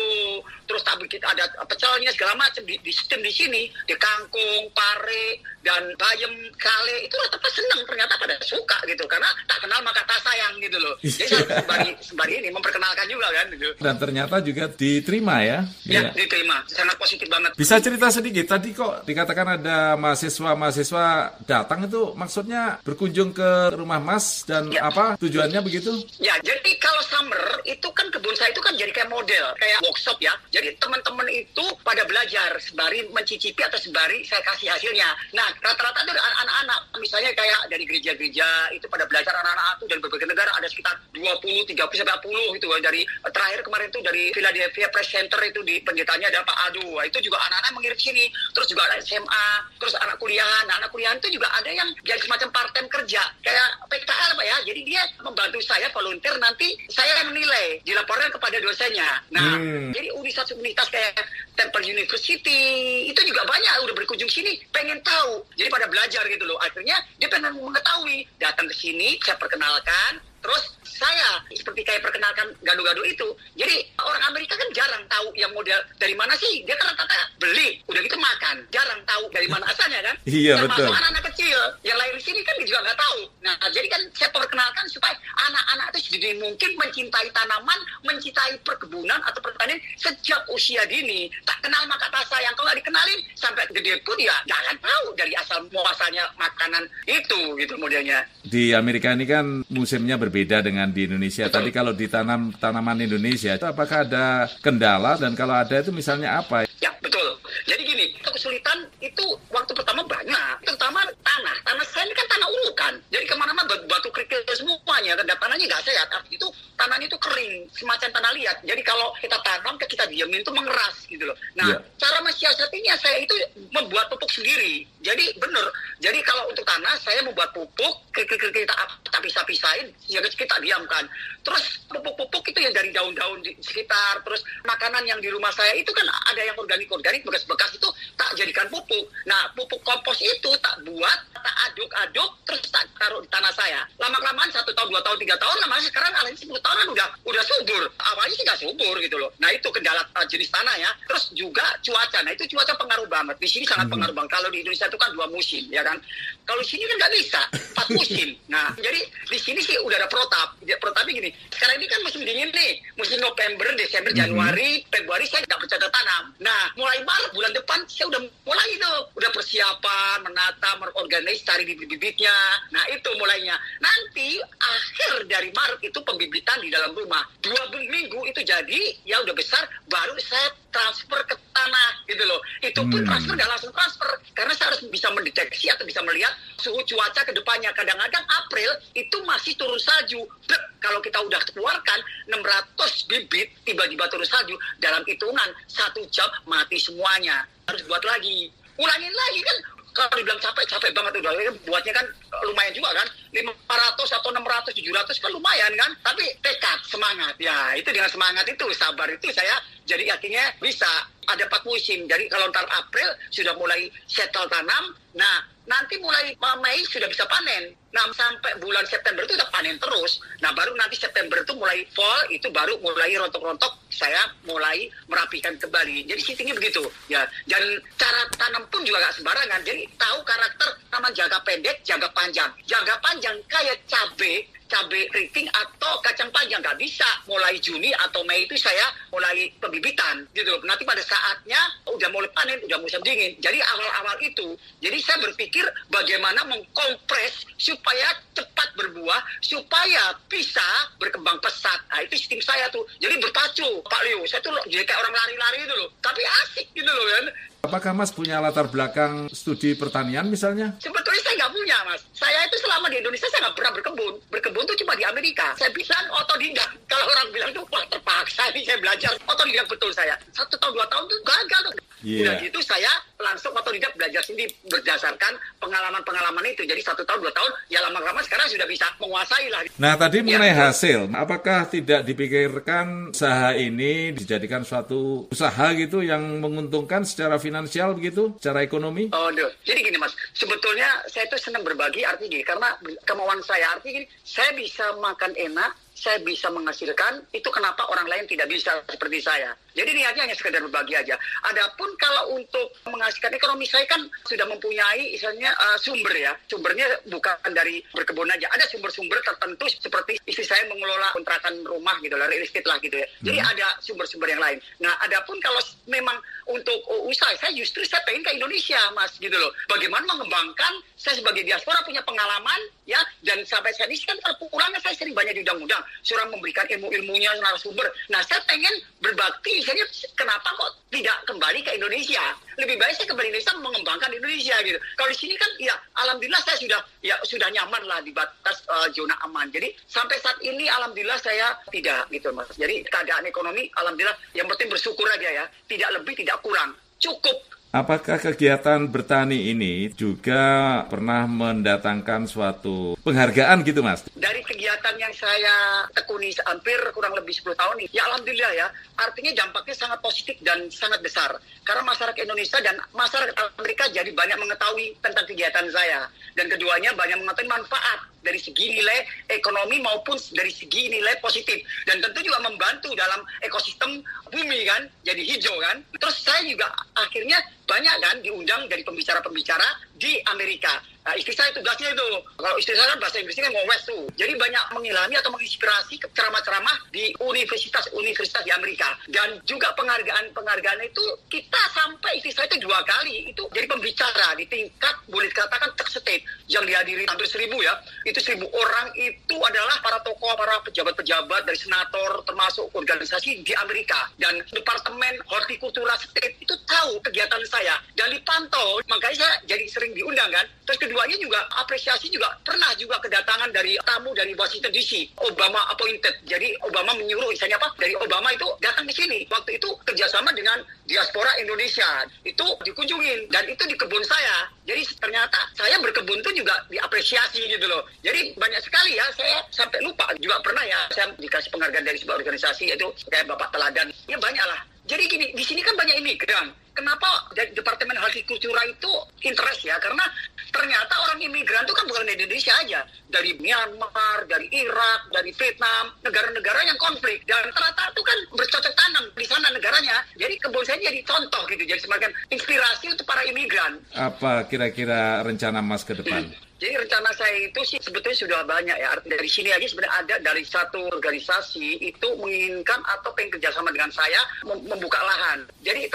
terus 0.64 0.80
tak 0.80 0.96
begitu 0.96 1.20
ada 1.26 1.44
pecelnya 1.66 2.10
segala 2.14 2.38
macam. 2.38 2.62
Di, 2.64 2.78
di 2.80 2.92
sistem 2.94 3.20
di 3.20 3.32
sini 3.34 3.62
di 3.84 3.94
kangkung 3.98 4.70
pare 4.72 5.42
dan 5.64 5.92
bayam 5.96 6.32
kale 6.56 6.96
itu 7.04 7.14
rata-rata 7.18 7.50
senang. 7.50 7.80
Ternyata 7.84 8.14
pada 8.20 8.34
suka 8.44 8.78
gitu 8.86 9.04
karena 9.10 9.28
tak 9.44 9.58
kenal 9.64 9.80
maka 9.82 10.00
tak 10.06 10.20
sayang 10.22 10.54
gitu 10.62 10.78
loh. 10.80 10.94
Jadi 11.02 11.26
saya 11.28 11.44
sembari 11.60 11.90
sembari 12.00 12.32
ini 12.40 12.48
memperkenalkan 12.54 13.06
juga 13.10 13.28
kan 13.32 13.46
gitu. 13.52 13.68
Dan 13.80 13.94
ternyata 13.98 14.36
juga 14.40 14.64
diterima 14.70 15.42
ya. 15.42 15.58
Ya, 15.84 16.08
ya. 16.08 16.10
diterima. 16.14 16.62
Sangat 16.70 16.96
positif 16.96 17.26
banget. 17.28 17.50
Bisa 17.58 17.80
cerita 17.82 18.08
sedikit 18.12 18.46
tadi 18.48 18.70
kok 18.72 19.04
dikatakan 19.08 19.60
ada 19.60 19.96
mahasiswa-mahasiswa 19.98 21.06
datang 21.48 21.88
itu 21.88 22.12
maksudnya 22.14 22.78
berkunjung 22.84 23.32
ke 23.34 23.74
rumah 23.74 23.98
Mas 23.98 24.44
dan 24.44 24.68
ya. 24.68 24.88
apa 24.88 25.16
tujuannya 25.16 25.60
begitu? 25.64 25.92
Ya 26.20 26.36
jadi 26.44 26.70
kalau 26.78 27.02
summer 27.08 27.42
itu 27.64 27.88
kan 27.96 28.06
kebun 28.12 28.36
saya 28.36 28.52
itu 28.52 28.60
kan 28.60 28.76
jadi 28.76 28.92
kayak 28.92 29.10
model 29.10 29.44
kayak 29.56 29.80
workshop 29.80 30.20
ya. 30.20 30.36
Jadi 30.52 30.76
teman-teman 30.76 31.26
itu 31.32 31.64
pada 31.80 32.04
belajar 32.04 32.54
sembari 32.60 33.08
mencicipi 33.10 33.64
atau 33.64 33.80
sembari 33.80 34.22
saya 34.28 34.44
kasih 34.44 34.68
hasilnya. 34.70 35.08
Nah 35.32 35.48
rata-rata 35.64 36.04
itu 36.04 36.12
anak-anak. 36.14 36.80
Misalnya 37.00 37.32
kayak 37.32 37.72
dari 37.72 37.84
gereja-gereja 37.88 38.70
itu 38.76 38.86
pada 38.86 39.08
belajar 39.08 39.32
anak-anak 39.32 39.80
itu 39.80 39.84
dari 39.88 40.00
berbagai 40.04 40.28
negara. 40.28 40.50
Ada 40.54 40.68
sekitar 40.70 40.94
20, 41.16 41.72
30 41.72 41.74
sampai 41.74 42.14
40 42.20 42.56
gitu 42.60 42.66
dari 42.84 43.02
terakhir 43.24 43.60
kemarin 43.64 43.88
itu 43.88 44.00
dari 44.04 44.24
Philadelphia 44.36 44.86
Press 44.92 45.08
Center 45.10 45.40
itu 45.42 45.60
di 45.64 45.80
pendetanya 45.80 46.28
ada 46.30 46.40
Pak 46.44 46.58
Adu. 46.70 47.00
Itu 47.02 47.18
juga 47.24 47.40
anak-anak 47.48 47.72
mengirim 47.74 47.98
sini. 47.98 48.24
Terus 48.52 48.66
juga 48.68 48.86
ada 48.90 49.00
SMA 49.00 49.46
terus 49.80 49.94
anak 49.98 50.16
kuliahan. 50.20 50.64
Nah, 50.68 50.80
anak 50.82 50.90
kuliahan 50.92 51.18
itu 51.18 51.40
juga 51.40 51.48
ada 51.52 51.70
yang 51.70 51.88
jadi 52.04 52.20
semacam 52.20 52.48
part 52.52 52.70
time 52.74 52.88
kerja. 52.90 53.22
Kayak 53.40 53.68
PKL 53.88 54.30
Pak 54.36 54.46
ya. 54.46 54.56
Jadi 54.68 54.80
dia 54.84 55.02
membantu 55.22 55.53
saya 55.62 55.90
volunteer 55.92 56.34
nanti 56.40 56.74
saya 56.90 57.22
yang 57.22 57.34
menilai 57.34 57.78
dilaporkan 57.84 58.30
kepada 58.32 58.56
dosennya. 58.58 59.10
Nah 59.30 59.58
hmm. 59.58 59.92
jadi 59.94 60.08
universitas-universitas 60.16 60.88
kayak 60.90 61.22
Temple 61.54 61.84
University 61.86 62.60
itu 63.06 63.20
juga 63.26 63.46
banyak 63.46 63.72
udah 63.86 63.94
berkunjung 63.94 64.30
sini 64.30 64.58
pengen 64.74 64.98
tahu. 65.06 65.44
Jadi 65.54 65.68
pada 65.70 65.86
belajar 65.86 66.22
gitu 66.26 66.44
loh. 66.46 66.58
Akhirnya 66.58 66.98
dia 67.18 67.28
pengen 67.30 67.54
mengetahui. 67.54 68.26
Datang 68.38 68.66
ke 68.66 68.74
sini 68.74 69.18
saya 69.22 69.38
perkenalkan. 69.38 70.18
Terus 70.44 70.76
saya 70.84 71.40
seperti 71.50 71.82
kayak 71.82 72.04
perkenalkan 72.04 72.52
gado-gado 72.60 73.00
itu. 73.02 73.28
Jadi 73.56 73.80
orang 73.96 74.22
Amerika 74.28 74.54
kan 74.54 74.68
jarang 74.76 75.02
tahu 75.08 75.32
yang 75.34 75.50
model 75.56 75.80
dari 75.96 76.12
mana 76.14 76.36
sih. 76.36 76.62
Dia 76.68 76.76
kan 76.76 76.92
rata-rata 76.92 77.32
beli. 77.40 77.80
Udah 77.88 78.00
gitu 78.04 78.18
makan. 78.20 78.56
Jarang 78.68 79.00
tahu 79.08 79.24
dari 79.32 79.48
mana 79.48 79.64
asalnya 79.66 80.00
kan? 80.04 80.16
Iya 80.28 80.60
betul. 80.68 80.86
anak-anak 80.92 81.24
kecil 81.32 81.58
yang 81.94 82.00
lahir 82.02 82.14
di 82.18 82.24
sini 82.24 82.40
kan 82.46 82.54
dia 82.58 82.66
juga 82.70 82.80
nggak 82.86 82.98
tahu 82.98 83.20
nah 83.42 83.54
jadi 83.70 83.86
kan 83.90 84.02
saya 84.14 84.30
perkenalkan 84.30 84.86
supaya 84.90 85.14
anak-anak 85.50 85.86
itu 85.94 86.18
jadi 86.18 86.28
mungkin 86.38 86.70
mencintai 86.78 87.26
tanaman 87.30 87.78
mencintai 88.02 88.54
perkebunan 88.66 89.20
atau 89.22 89.40
pertanian 89.42 89.78
sejak 89.98 90.42
usia 90.54 90.82
dini 90.86 91.26
tak 91.46 91.58
kenal 91.62 91.82
maka 91.90 92.06
tak 92.14 92.30
sayang 92.30 92.54
kalau 92.54 92.70
dikenalin 92.78 93.20
sampai 93.34 93.66
gede 93.74 93.98
pun 94.06 94.18
ya 94.22 94.36
jangan 94.46 94.76
tahu 94.78 95.06
dari 95.18 95.34
asal 95.34 95.62
muasalnya 95.72 96.24
makanan 96.38 96.84
itu 97.10 97.58
gitu 97.58 97.74
modelnya 97.78 98.22
di 98.46 98.70
Amerika 98.70 99.10
ini 99.16 99.26
kan 99.26 99.66
musimnya 99.72 100.14
berbeda 100.20 100.34
berbeda 100.34 100.66
dengan 100.66 100.90
di 100.90 101.06
Indonesia. 101.06 101.46
Betul. 101.46 101.56
Tadi 101.62 101.70
kalau 101.70 101.92
ditanam 101.94 102.40
tanaman 102.58 102.98
Indonesia 103.00 103.54
itu 103.54 103.66
apakah 103.70 104.02
ada 104.02 104.50
kendala 104.58 105.14
dan 105.14 105.38
kalau 105.38 105.54
ada 105.54 105.78
itu 105.78 105.94
misalnya 105.94 106.42
apa? 106.42 106.66
Ya 106.82 106.90
betul. 106.98 107.38
Jadi 107.64 107.82
gini, 107.86 108.06
kesulitan 108.18 108.82
itu 108.98 109.24
waktu 109.54 109.72
pertama 109.72 110.02
banyak, 110.02 110.54
terutama 110.66 111.06
tanah. 111.22 111.56
Tanah 111.62 111.83
saya 111.92 112.04
ini 112.08 112.14
kan 112.16 112.26
tanah 112.28 112.48
ulukan. 112.48 112.92
Jadi 113.12 113.24
ke 113.28 113.34
mana-mana 113.36 113.68
batu 113.68 114.08
kerikil 114.12 114.40
semuanya, 114.56 115.16
dan 115.18 115.26
tanahnya 115.28 115.64
nggak 115.68 115.84
sehat. 115.84 116.08
Artinya 116.08 116.36
itu 116.40 116.48
tanahnya 116.74 117.06
itu 117.06 117.18
kering, 117.18 117.70
semacam 117.70 118.08
tanah 118.10 118.32
liat. 118.34 118.56
Jadi 118.66 118.82
kalau 118.82 119.14
kita 119.22 119.38
tanam, 119.42 119.74
kita 119.78 120.04
diamin 120.10 120.42
itu 120.42 120.52
mengeras 120.52 120.96
gitu 121.06 121.24
loh. 121.24 121.36
Nah, 121.54 121.70
yeah. 121.70 121.80
cara 121.98 122.18
mensiasatinya 122.22 122.94
saya 122.98 123.22
itu 123.22 123.34
membuat 123.70 124.10
pupuk 124.10 124.30
sendiri. 124.30 124.86
Jadi 125.04 125.36
benar. 125.36 125.66
Jadi 126.00 126.18
kalau 126.24 126.48
untuk 126.50 126.64
tanah, 126.66 126.96
saya 127.00 127.20
membuat 127.22 127.52
pupuk, 127.54 127.94
kita 128.12 128.34
kita 128.34 129.18
pisah-pisahin, 129.20 129.86
ya 130.10 130.18
kita 130.24 130.56
diamkan. 130.60 131.06
Terus 131.44 131.84
pupuk-pupuk 131.92 132.44
itu 132.50 132.60
yang 132.64 132.74
dari 132.74 132.90
daun-daun 132.90 133.40
di 133.44 133.52
sekitar, 133.60 134.24
terus 134.24 134.40
makanan 134.64 135.04
yang 135.04 135.20
di 135.20 135.28
rumah 135.28 135.52
saya 135.52 135.76
itu 135.76 135.92
kan 135.92 136.08
ada 136.08 136.40
yang 136.40 136.56
organik-organik 136.56 137.22
bekas-bekas 137.22 137.76
itu 137.76 137.88
tak 138.16 138.32
jadikan 138.34 138.66
pupuk. 138.72 139.06
Nah, 139.28 139.52
pupuk 139.52 139.80
kompos 139.84 140.18
itu 140.24 140.50
tak 140.64 140.80
buat, 140.88 141.18
tak 141.36 141.56
aduk-aduk, 141.70 142.30
terus 142.48 142.64
tak 142.72 142.88
taruh 142.96 143.20
di 143.20 143.28
tanah 143.28 143.52
saya. 143.52 143.84
Lama-kelamaan 144.00 144.48
satu 144.50 144.72
tahun, 144.72 144.88
dua 144.88 145.02
tahun, 145.04 145.18
tiga 145.20 145.36
tahun, 145.36 145.56
lama 145.60 145.76
sekarang 145.84 146.12
alhamdulillah 146.16 146.63
tahunan 146.64 146.86
udah 146.96 147.08
udah 147.28 147.42
subur. 147.44 147.82
Awalnya 148.00 148.34
sih 148.34 148.44
nggak 148.48 148.60
subur 148.64 148.94
gitu 149.04 149.16
loh. 149.20 149.30
Nah 149.36 149.52
itu 149.52 149.68
kendala 149.68 150.00
uh, 150.16 150.24
jenis 150.24 150.48
tanah 150.48 150.74
ya. 150.80 150.90
Terus 151.04 151.24
juga 151.36 151.64
cuaca. 151.84 152.18
Nah 152.24 152.32
itu 152.32 152.48
cuaca 152.48 152.72
pengaruh 152.80 153.08
banget. 153.08 153.36
Di 153.36 153.48
sini 153.48 153.64
sangat 153.68 153.86
hmm. 153.86 153.94
pengaruh 153.94 154.14
banget. 154.16 154.30
Kalau 154.32 154.48
di 154.48 154.58
Indonesia 154.64 154.88
itu 154.88 154.98
kan 154.98 155.10
dua 155.12 155.26
musim 155.28 155.62
ya 155.68 155.82
kan. 155.84 156.00
Kalau 156.48 156.60
di 156.64 156.68
sini 156.68 156.82
kan 156.88 156.96
nggak 157.04 157.12
bisa 157.12 157.40
empat 157.52 157.86
musim. 158.00 158.28
Nah 158.48 158.72
jadi 158.80 159.00
di 159.04 159.38
sini 159.38 159.60
sih 159.60 159.76
udah 159.84 159.96
ada 160.00 160.08
protap. 160.08 160.56
Protapnya 160.80 161.12
gini. 161.20 161.30
Sekarang 161.52 161.76
ini 161.76 161.86
kan 161.86 162.00
musim 162.02 162.20
dingin 162.24 162.48
nih. 162.50 162.72
Musim 162.96 163.20
November, 163.20 163.68
Desember, 163.76 164.10
hmm. 164.16 164.20
Januari, 164.24 164.82
Februari 164.88 165.28
saya 165.28 165.44
nggak 165.44 165.60
bercocok 165.60 165.90
tanam. 165.92 166.24
Nah 166.40 166.72
mulai 166.80 166.98
Maret 167.04 167.30
bulan 167.36 167.52
depan 167.52 167.78
saya 167.86 168.08
udah 168.08 168.22
mulai 168.46 168.68
itu 168.74 168.90
udah 169.18 169.30
persiapan 169.34 170.18
menata 170.24 170.70
mengorganisasi 170.80 171.46
cari 171.46 171.62
bibit-bibitnya 171.66 172.34
nah 172.70 172.84
itu 172.90 173.08
mulainya 173.18 173.56
nanti 173.80 174.38
akhir 174.58 175.26
dari 175.26 175.50
Maret 175.54 175.80
itu 175.82 175.98
pembibitan 176.02 176.53
di 176.60 176.68
dalam 176.70 176.92
rumah. 176.94 177.22
Dua 177.40 177.62
minggu 177.72 178.20
itu 178.26 178.40
jadi 178.42 178.80
ya 179.06 179.22
udah 179.22 179.34
besar 179.34 179.64
baru 179.90 180.14
saya 180.20 180.52
transfer 180.70 181.20
ke 181.26 181.34
tanah 181.54 181.90
gitu 182.10 182.24
loh. 182.26 182.40
Itu 182.60 182.82
pun 182.86 183.00
hmm. 183.02 183.08
transfer 183.08 183.34
nggak 183.38 183.50
langsung 183.50 183.72
transfer. 183.72 184.10
Karena 184.34 184.52
saya 184.58 184.74
harus 184.74 184.82
bisa 184.90 185.08
mendeteksi 185.14 185.70
atau 185.70 185.86
bisa 185.86 186.02
melihat 186.02 186.34
suhu 186.58 186.82
cuaca 186.86 187.22
ke 187.22 187.32
depannya. 187.32 187.70
Kadang-kadang 187.72 188.24
April 188.44 188.70
itu 188.98 189.16
masih 189.22 189.54
turun 189.54 189.78
salju. 189.78 190.22
Blek, 190.50 190.62
kalau 190.82 190.98
kita 191.00 191.22
udah 191.22 191.40
keluarkan 191.54 191.98
600 192.28 193.10
bibit 193.10 193.54
tiba-tiba 193.62 194.10
turun 194.10 194.26
salju 194.26 194.58
dalam 194.82 195.06
hitungan 195.06 195.50
satu 195.70 196.02
jam 196.10 196.28
mati 196.50 196.76
semuanya. 196.76 197.46
Harus 197.70 197.86
buat 197.86 198.02
lagi. 198.04 198.50
Ulangin 198.74 199.14
lagi 199.14 199.40
kan 199.46 199.56
kalau 199.94 200.10
dibilang 200.18 200.42
capek 200.42 200.66
capek 200.66 200.90
banget 200.90 201.22
udah. 201.22 201.32
Buatnya 201.64 201.92
kan 201.94 202.06
lumayan 202.42 202.74
juga 202.74 202.90
kan. 202.98 203.08
500 203.30 204.18
atau 204.18 204.28
600 204.34 204.74
700 204.74 205.22
kan 205.22 205.30
lumayan 205.30 205.72
kan. 205.78 205.90
Tapi 206.02 206.24
tekad 206.42 206.78
semangat. 206.84 207.34
Ya 207.38 207.78
itu 207.78 207.88
dengan 207.94 208.10
semangat 208.10 208.44
itu 208.50 208.66
sabar 208.74 209.06
itu 209.06 209.30
saya 209.30 209.54
jadi 209.86 210.18
akhirnya 210.18 210.50
bisa. 210.58 210.90
Ada 211.24 211.48
empat 211.48 211.64
musim. 211.64 212.04
Jadi 212.04 212.28
kalau 212.28 212.52
ntar 212.52 212.68
April 212.68 213.08
sudah 213.32 213.56
mulai 213.56 213.88
settle 214.04 214.44
tanam 214.44 214.92
nah 215.16 215.53
nanti 215.64 215.96
mulai 216.00 216.36
Mei 216.60 216.80
sudah 216.84 217.08
bisa 217.08 217.24
panen. 217.26 217.72
Nah, 217.94 218.10
sampai 218.10 218.58
bulan 218.58 218.82
September 218.90 219.22
itu 219.22 219.38
udah 219.38 219.48
panen 219.54 219.78
terus. 219.78 220.18
Nah, 220.42 220.50
baru 220.50 220.74
nanti 220.74 220.98
September 220.98 221.38
itu 221.38 221.54
mulai 221.54 221.86
fall, 221.94 222.26
itu 222.26 222.50
baru 222.50 222.74
mulai 222.82 223.14
rontok-rontok, 223.14 223.70
saya 223.86 224.18
mulai 224.42 224.90
merapikan 225.06 225.54
kembali. 225.54 226.02
Jadi 226.10 226.20
sistemnya 226.20 226.58
begitu. 226.58 226.82
ya. 227.06 227.22
Dan 227.46 227.78
cara 227.94 228.26
tanam 228.34 228.66
pun 228.66 228.82
juga 228.82 228.98
gak 228.98 229.22
sembarangan. 229.22 229.62
Jadi 229.62 229.86
tahu 229.94 230.18
karakter 230.26 230.68
taman 230.90 231.12
jangka 231.14 231.38
pendek, 231.46 231.76
jangka 231.86 232.10
panjang. 232.10 232.50
Jangka 232.66 232.98
panjang 232.98 233.36
kayak 233.46 233.78
cabai, 233.86 234.42
cabai 234.74 235.06
keriting 235.14 235.46
atau 235.54 236.02
kacang 236.02 236.26
panjang. 236.34 236.58
Nggak 236.58 236.78
bisa. 236.82 237.06
Mulai 237.30 237.54
Juni 237.62 237.94
atau 237.94 238.26
Mei 238.26 238.42
itu 238.42 238.58
saya 238.58 238.90
mulai 239.14 239.46
pembibitan 239.62 240.26
gitu 240.34 240.58
nanti 240.66 240.82
pada 240.82 240.98
saatnya 241.06 241.58
udah 241.86 242.10
mulai 242.10 242.26
panen 242.34 242.58
udah 242.66 242.78
musim 242.82 242.98
dingin. 243.06 243.38
Jadi 243.38 243.62
awal-awal 243.62 244.18
itu 244.18 244.58
jadi 244.82 244.98
saya 244.98 245.22
berpikir 245.22 245.62
bagaimana 245.94 246.42
mengkompres 246.50 247.46
supaya 247.54 248.18
cepat 248.34 248.74
berbuah 248.74 249.22
supaya 249.38 250.18
bisa 250.26 250.66
berkembang 250.98 251.38
pesat. 251.38 251.78
Nah 251.94 252.02
itu 252.02 252.18
sistem 252.18 252.42
saya 252.42 252.66
tuh. 252.74 252.82
Jadi 252.98 253.22
berpacu 253.22 253.68
Pak 253.86 254.02
Leo. 254.02 254.26
Saya 254.26 254.42
tuh 254.42 254.50
jadi 254.66 254.82
kayak 254.82 255.00
orang 255.06 255.14
lari-lari 255.14 255.58
itu 255.62 255.74
loh. 255.78 255.90
Tapi 256.02 256.22
asik 256.42 256.66
gitu 256.74 256.90
loh 256.90 257.06
kan 257.06 257.26
Apakah 257.64 257.96
Mas 257.96 258.12
punya 258.12 258.44
latar 258.44 258.68
belakang 258.68 259.32
studi 259.32 259.72
pertanian 259.72 260.28
misalnya? 260.28 260.76
Sebetulnya 260.84 261.22
saya 261.24 261.34
nggak 261.40 261.52
punya, 261.56 261.76
Mas. 261.88 262.04
Saya 262.12 262.44
itu 262.44 262.60
selama 262.60 262.92
di 262.92 263.00
Indonesia 263.00 263.24
saya 263.32 263.48
nggak 263.48 263.56
pernah 263.56 263.72
berkebun. 263.72 264.14
Berkebun 264.28 264.62
itu 264.68 264.84
cuma 264.84 264.92
di 264.92 265.04
Amerika. 265.08 265.56
Saya 265.56 265.72
bilang 265.72 266.04
otodidak. 266.12 266.68
Kalau 266.84 267.08
orang 267.08 267.26
bilang 267.32 267.50
tuh, 267.56 267.64
wah 267.72 267.80
terpaksa 267.88 268.52
nih 268.52 268.68
saya 268.68 268.76
belajar. 268.84 269.16
Otodidak 269.24 269.64
betul 269.64 269.88
saya. 269.96 270.12
Satu 270.36 270.60
tahun, 270.60 270.76
dua 270.76 270.86
tahun 270.92 271.08
tuh 271.08 271.18
gagal 271.24 271.60
tuh. 271.64 271.74
Yeah. 272.04 272.28
Udah 272.28 272.34
gitu 272.44 272.60
saya 272.60 272.92
langsung 273.16 273.56
otodidak 273.56 273.96
belajar 273.96 274.20
sendiri 274.20 274.52
berdasarkan 274.68 275.40
pengalaman-pengalaman 275.56 276.44
itu. 276.52 276.68
Jadi 276.68 276.84
satu 276.84 277.00
tahun, 277.08 277.24
dua 277.24 277.32
tahun, 277.32 277.52
ya 277.72 277.80
lama-lama 277.80 278.20
sekarang 278.20 278.44
sudah 278.52 278.68
bisa 278.68 278.84
menguasai 279.00 279.48
lah. 279.48 279.64
Nah 279.80 279.96
tadi 279.96 280.20
ya. 280.20 280.24
mengenai 280.28 280.52
hasil, 280.52 281.08
apakah 281.16 281.64
tidak 281.72 282.04
dipikirkan 282.04 283.16
usaha 283.16 283.56
ini 283.56 284.12
dijadikan 284.12 284.62
suatu 284.68 285.26
usaha 285.32 285.72
gitu 285.72 286.04
yang 286.04 286.44
menguntungkan 286.44 287.08
secara 287.08 287.40
finansial 287.40 287.96
begitu, 287.96 288.36
secara 288.36 288.60
ekonomi? 288.60 289.08
Oh, 289.16 289.32
duh. 289.32 289.48
jadi 289.64 289.80
gini 289.80 289.96
mas, 289.96 290.12
sebetulnya 290.36 291.00
saya 291.08 291.24
itu 291.24 291.40
senang 291.40 291.64
berbagi 291.64 292.04
arti 292.04 292.28
gini, 292.28 292.44
karena 292.44 292.76
kemauan 293.08 293.40
saya 293.40 293.72
arti 293.72 293.96
gini, 293.96 294.06
saya 294.20 294.52
bisa 294.52 294.92
makan 295.00 295.32
enak, 295.32 295.72
saya 295.94 296.18
bisa 296.20 296.50
menghasilkan, 296.50 297.22
itu 297.30 297.46
kenapa 297.54 297.86
orang 297.86 298.10
lain 298.10 298.26
tidak 298.26 298.50
bisa 298.50 298.82
seperti 298.90 299.22
saya. 299.22 299.54
Jadi 299.74 299.90
niatnya 299.90 300.26
hanya 300.26 300.36
sekedar 300.38 300.62
berbagi 300.62 300.94
aja. 300.94 301.18
Adapun 301.50 301.90
kalau 301.98 302.38
untuk 302.38 302.70
menghasilkan 302.86 303.34
ekonomi 303.34 303.66
saya 303.66 303.82
kan 303.90 304.06
sudah 304.22 304.46
mempunyai 304.46 305.14
misalnya 305.14 305.50
uh, 305.50 305.78
sumber 305.82 306.14
ya. 306.14 306.32
Sumbernya 306.46 306.86
bukan 307.10 307.34
dari 307.50 307.82
berkebun 307.90 308.30
aja. 308.30 308.46
Ada 308.54 308.70
sumber-sumber 308.70 309.18
tertentu 309.26 309.66
seperti 309.66 310.14
istri 310.30 310.46
saya 310.46 310.62
mengelola 310.70 311.10
kontrakan 311.10 311.66
rumah 311.66 311.98
gitu 312.02 312.14
lah, 312.14 312.30
real 312.30 312.46
estate 312.46 312.66
lah 312.70 312.78
gitu 312.78 313.02
ya. 313.02 313.06
Jadi 313.26 313.38
hmm. 313.42 313.50
ada 313.50 313.66
sumber-sumber 313.82 314.30
yang 314.30 314.42
lain. 314.42 314.58
Nah, 314.78 314.94
adapun 315.02 315.42
kalau 315.42 315.58
memang 315.90 316.18
untuk 316.46 316.78
usaha 317.10 317.34
saya 317.34 317.50
justru 317.58 317.82
saya 317.82 318.02
pengen 318.06 318.22
ke 318.22 318.30
Indonesia, 318.38 318.78
Mas 318.94 319.18
gitu 319.18 319.34
loh. 319.34 319.50
Bagaimana 319.66 320.06
mengembangkan 320.06 320.86
saya 320.94 321.18
sebagai 321.18 321.42
diaspora 321.42 321.82
punya 321.82 322.02
pengalaman 322.06 322.60
ya 322.84 323.00
dan 323.24 323.40
sampai 323.48 323.72
saat 323.72 323.88
ini 323.88 324.00
kan 324.04 324.16
terpulangnya 324.20 324.80
saya 324.80 324.94
sering 324.96 325.16
banyak 325.16 325.40
diundang-undang, 325.40 325.80
suruh 326.04 326.28
memberikan 326.28 326.68
ilmu-ilmunya 326.68 327.32
narasumber. 327.40 327.88
Nah, 328.12 328.20
saya 328.24 328.40
pengen 328.44 328.72
berbakti 329.00 329.60
misalnya 329.60 329.84
kenapa 330.16 330.48
kok 330.52 330.70
tidak 330.92 331.16
kembali 331.24 331.60
ke 331.64 331.70
Indonesia? 331.76 332.22
Lebih 332.54 332.76
baik 332.78 332.94
saya 332.94 333.08
kembali 333.10 333.28
Indonesia 333.34 333.54
mengembangkan 333.58 334.10
Indonesia 334.14 334.56
gitu. 334.62 334.78
Kalau 334.94 335.10
di 335.10 335.18
sini 335.18 335.34
kan 335.34 335.50
ya 335.58 335.74
alhamdulillah 335.98 336.42
saya 336.44 336.56
sudah 336.60 336.80
ya 337.02 337.16
sudah 337.26 337.48
nyaman 337.50 337.82
lah 337.88 337.98
di 338.04 338.12
batas 338.14 338.62
uh, 338.70 338.86
zona 338.94 339.16
aman. 339.26 339.50
Jadi 339.50 339.74
sampai 339.88 340.16
saat 340.22 340.38
ini 340.44 340.68
alhamdulillah 340.70 341.18
saya 341.18 341.56
tidak 341.72 342.06
gitu 342.12 342.30
Mas. 342.30 342.52
Jadi 342.54 342.84
keadaan 342.86 343.26
ekonomi 343.26 343.66
alhamdulillah 343.74 344.14
yang 344.36 344.46
penting 344.46 344.70
bersyukur 344.70 345.08
aja 345.10 345.42
ya. 345.42 345.44
Tidak 345.66 345.88
lebih 345.98 346.14
tidak 346.14 346.38
kurang. 346.44 346.76
Cukup 347.02 347.42
Apakah 347.74 348.22
kegiatan 348.22 348.86
bertani 348.86 349.50
ini 349.50 349.90
juga 349.98 350.86
pernah 350.86 351.26
mendatangkan 351.26 352.22
suatu 352.30 352.94
penghargaan 353.02 353.66
gitu 353.66 353.82
mas? 353.82 354.06
Dari 354.14 354.46
kegiatan 354.46 354.94
yang 354.94 355.10
saya 355.10 355.82
tekuni 355.90 356.30
hampir 356.46 356.78
kurang 356.94 357.18
lebih 357.18 357.34
10 357.34 357.50
tahun 357.58 357.74
ini, 357.82 357.90
ya 357.90 358.06
Alhamdulillah 358.06 358.52
ya, 358.54 358.70
artinya 358.94 359.34
dampaknya 359.34 359.74
sangat 359.74 359.98
positif 359.98 360.38
dan 360.46 360.70
sangat 360.70 361.02
besar. 361.02 361.34
Karena 361.66 361.82
masyarakat 361.82 362.22
Indonesia 362.22 362.62
dan 362.62 362.78
masyarakat 362.94 363.34
Amerika 363.58 363.90
jadi 363.90 364.10
banyak 364.14 364.38
mengetahui 364.38 364.94
tentang 365.02 365.26
kegiatan 365.26 365.66
saya. 365.74 366.06
Dan 366.38 366.46
keduanya 366.46 366.94
banyak 366.94 367.26
mengetahui 367.26 367.58
manfaat 367.58 368.06
dari 368.24 368.40
segi 368.40 368.72
nilai 368.72 369.04
ekonomi 369.28 369.84
maupun 369.84 370.16
dari 370.32 370.48
segi 370.48 370.88
nilai 370.88 371.20
positif 371.20 371.60
dan 371.84 372.00
tentu 372.00 372.24
juga 372.24 372.40
membantu 372.40 372.96
dalam 372.96 373.20
ekosistem 373.44 374.00
bumi 374.32 374.64
kan 374.64 374.88
jadi 375.04 375.20
hijau 375.20 375.52
kan 375.60 375.84
terus 376.00 376.24
saya 376.24 376.40
juga 376.48 376.72
akhirnya 376.96 377.36
banyak 377.64 377.96
kan 378.00 378.16
diundang 378.20 378.68
dari 378.68 378.84
pembicara-pembicara 378.84 379.64
di 379.96 380.20
Amerika 380.28 380.93
Nah, 381.04 381.12
istri 381.20 381.36
saya 381.36 381.52
tugasnya 381.52 381.92
itu. 381.92 382.08
Kalau 382.40 382.56
istri 382.56 382.72
saya 382.72 382.96
kan 382.96 382.98
bahasa 382.98 383.20
Inggrisnya 383.20 383.52
ngowes 383.52 383.82
tuh. 383.84 384.08
Jadi 384.16 384.32
banyak 384.40 384.64
mengilhami 384.72 385.14
atau 385.20 385.28
menginspirasi 385.36 386.00
ceramah-ceramah 386.00 386.76
di 386.88 387.12
universitas-universitas 387.20 388.40
di 388.40 388.48
Amerika. 388.48 388.96
Dan 389.12 389.36
juga 389.44 389.76
penghargaan-penghargaan 389.76 390.80
itu 390.80 391.04
kita 391.28 391.62
sampai 391.76 392.16
istri 392.16 392.32
saya 392.32 392.48
itu 392.48 392.64
dua 392.64 392.80
kali 392.88 393.28
itu 393.28 393.44
jadi 393.52 393.68
pembicara 393.68 394.32
di 394.40 394.48
tingkat 394.48 394.96
boleh 395.12 395.28
dikatakan 395.28 395.76
terstate 395.76 396.24
yang 396.48 396.64
dihadiri 396.64 397.04
hampir 397.04 397.28
seribu 397.28 397.60
ya. 397.60 397.76
Itu 398.08 398.24
seribu 398.24 398.48
orang 398.48 398.96
itu 398.96 399.36
adalah 399.44 399.76
para 399.84 400.00
tokoh, 400.00 400.32
para 400.40 400.56
pejabat-pejabat 400.64 401.44
dari 401.44 401.58
senator 401.60 402.24
termasuk 402.24 402.72
organisasi 402.72 403.44
di 403.44 403.52
Amerika. 403.60 404.08
Dan 404.16 404.40
Departemen 404.56 405.20
Hortikultura 405.28 406.00
State 406.00 406.40
itu 406.40 406.56
tahu 406.64 406.96
kegiatan 407.04 407.44
saya 407.44 407.76
dan 407.92 408.08
dipantau. 408.08 408.80
Makanya 408.88 409.20
saya 409.20 409.34
jadi 409.44 409.68
sering 409.68 409.92
diundang 409.92 410.32
kan. 410.32 410.48
Terus 410.64 410.80
keduanya 410.94 411.18
juga 411.18 411.42
apresiasi 411.58 412.06
juga 412.06 412.30
pernah 412.46 412.70
juga 412.78 413.02
kedatangan 413.02 413.50
dari 413.50 413.74
tamu 413.82 414.14
dari 414.14 414.30
Washington 414.38 414.70
DC, 414.70 415.10
Obama 415.26 415.58
appointed. 415.74 416.22
Jadi 416.22 416.54
Obama 416.62 416.94
menyuruh 416.94 417.34
misalnya 417.34 417.58
apa? 417.58 417.74
Dari 417.82 417.98
Obama 417.98 418.30
itu 418.30 418.46
datang 418.62 418.86
ke 418.86 418.94
sini. 418.94 419.26
Waktu 419.26 419.58
itu 419.58 419.74
kerjasama 419.82 420.30
dengan 420.38 420.62
diaspora 420.86 421.34
Indonesia. 421.42 422.06
Itu 422.22 422.46
dikunjungin 422.62 423.26
dan 423.34 423.42
itu 423.50 423.66
di 423.66 423.74
kebun 423.74 424.06
saya. 424.06 424.46
Jadi 424.70 424.86
ternyata 425.02 425.50
saya 425.58 425.82
berkebun 425.82 426.22
itu 426.22 426.30
juga 426.30 426.62
diapresiasi 426.70 427.42
gitu 427.42 427.66
loh. 427.66 427.82
Jadi 428.06 428.38
banyak 428.38 428.62
sekali 428.62 428.94
ya 428.94 429.10
saya 429.18 429.42
sampai 429.50 429.82
lupa 429.82 430.06
juga 430.22 430.38
pernah 430.46 430.62
ya 430.62 430.78
saya 430.94 431.10
dikasih 431.18 431.50
penghargaan 431.50 431.90
dari 431.90 431.98
sebuah 431.98 432.22
organisasi 432.22 432.70
yaitu 432.70 432.86
kayak 433.10 433.26
Bapak 433.26 433.50
Teladan. 433.50 433.90
Ya 434.06 434.14
banyak 434.14 434.46
lah. 434.46 434.62
Jadi 434.86 435.10
gini, 435.10 435.26
di 435.34 435.42
sini 435.42 435.58
kan 435.58 435.74
banyak 435.74 435.98
imigran 435.98 436.54
kenapa 436.74 437.30
Departemen 437.32 437.96
Hortikultura 437.96 438.62
itu 438.66 438.90
interest 439.22 439.64
ya? 439.64 439.78
Karena 439.78 440.04
ternyata 440.50 440.94
orang 441.08 441.18
imigran 441.22 441.64
itu 441.64 441.74
kan 441.74 441.86
bukan 441.86 442.04
dari 442.04 442.18
Indonesia 442.20 442.54
aja. 442.60 442.80
Dari 443.08 443.38
Myanmar, 443.38 444.26
dari 444.26 444.50
Irak, 444.50 445.14
dari 445.14 445.30
Vietnam, 445.30 445.94
negara-negara 446.02 446.60
yang 446.66 446.78
konflik. 446.82 447.22
Dan 447.24 447.46
rata-rata 447.48 447.94
itu 447.94 448.02
kan 448.02 448.18
bercocok 448.34 448.74
tanam 448.74 449.04
di 449.14 449.26
sana 449.26 449.48
negaranya. 449.54 450.02
Jadi 450.18 450.34
kebun 450.42 450.66
saya 450.66 450.78
jadi 450.82 451.00
contoh 451.06 451.42
gitu. 451.48 451.62
Jadi 451.62 451.80
semacam 451.80 452.10
inspirasi 452.28 452.86
untuk 452.90 453.06
para 453.06 453.22
imigran. 453.24 453.78
Apa 453.94 454.44
kira-kira 454.50 455.22
rencana 455.22 455.62
Mas 455.62 455.86
ke 455.86 455.94
depan? 455.94 456.26
Jadi 456.64 456.80
rencana 456.80 457.12
saya 457.12 457.44
itu 457.44 457.60
sih 457.66 457.76
sebetulnya 457.76 458.14
sudah 458.14 458.40
banyak 458.48 458.72
ya. 458.72 458.96
Dari 459.04 459.28
sini 459.28 459.52
aja 459.52 459.68
sebenarnya 459.68 460.00
ada 460.00 460.16
dari 460.22 460.46
satu 460.46 460.86
organisasi 460.96 461.82
itu 461.82 462.08
menginginkan 462.16 462.80
atau 462.88 463.12
pengen 463.12 463.36
kerjasama 463.36 463.68
dengan 463.68 463.92
saya 463.92 464.16
membuka 464.48 464.96
lahan. 465.02 465.44
Jadi 465.60 465.90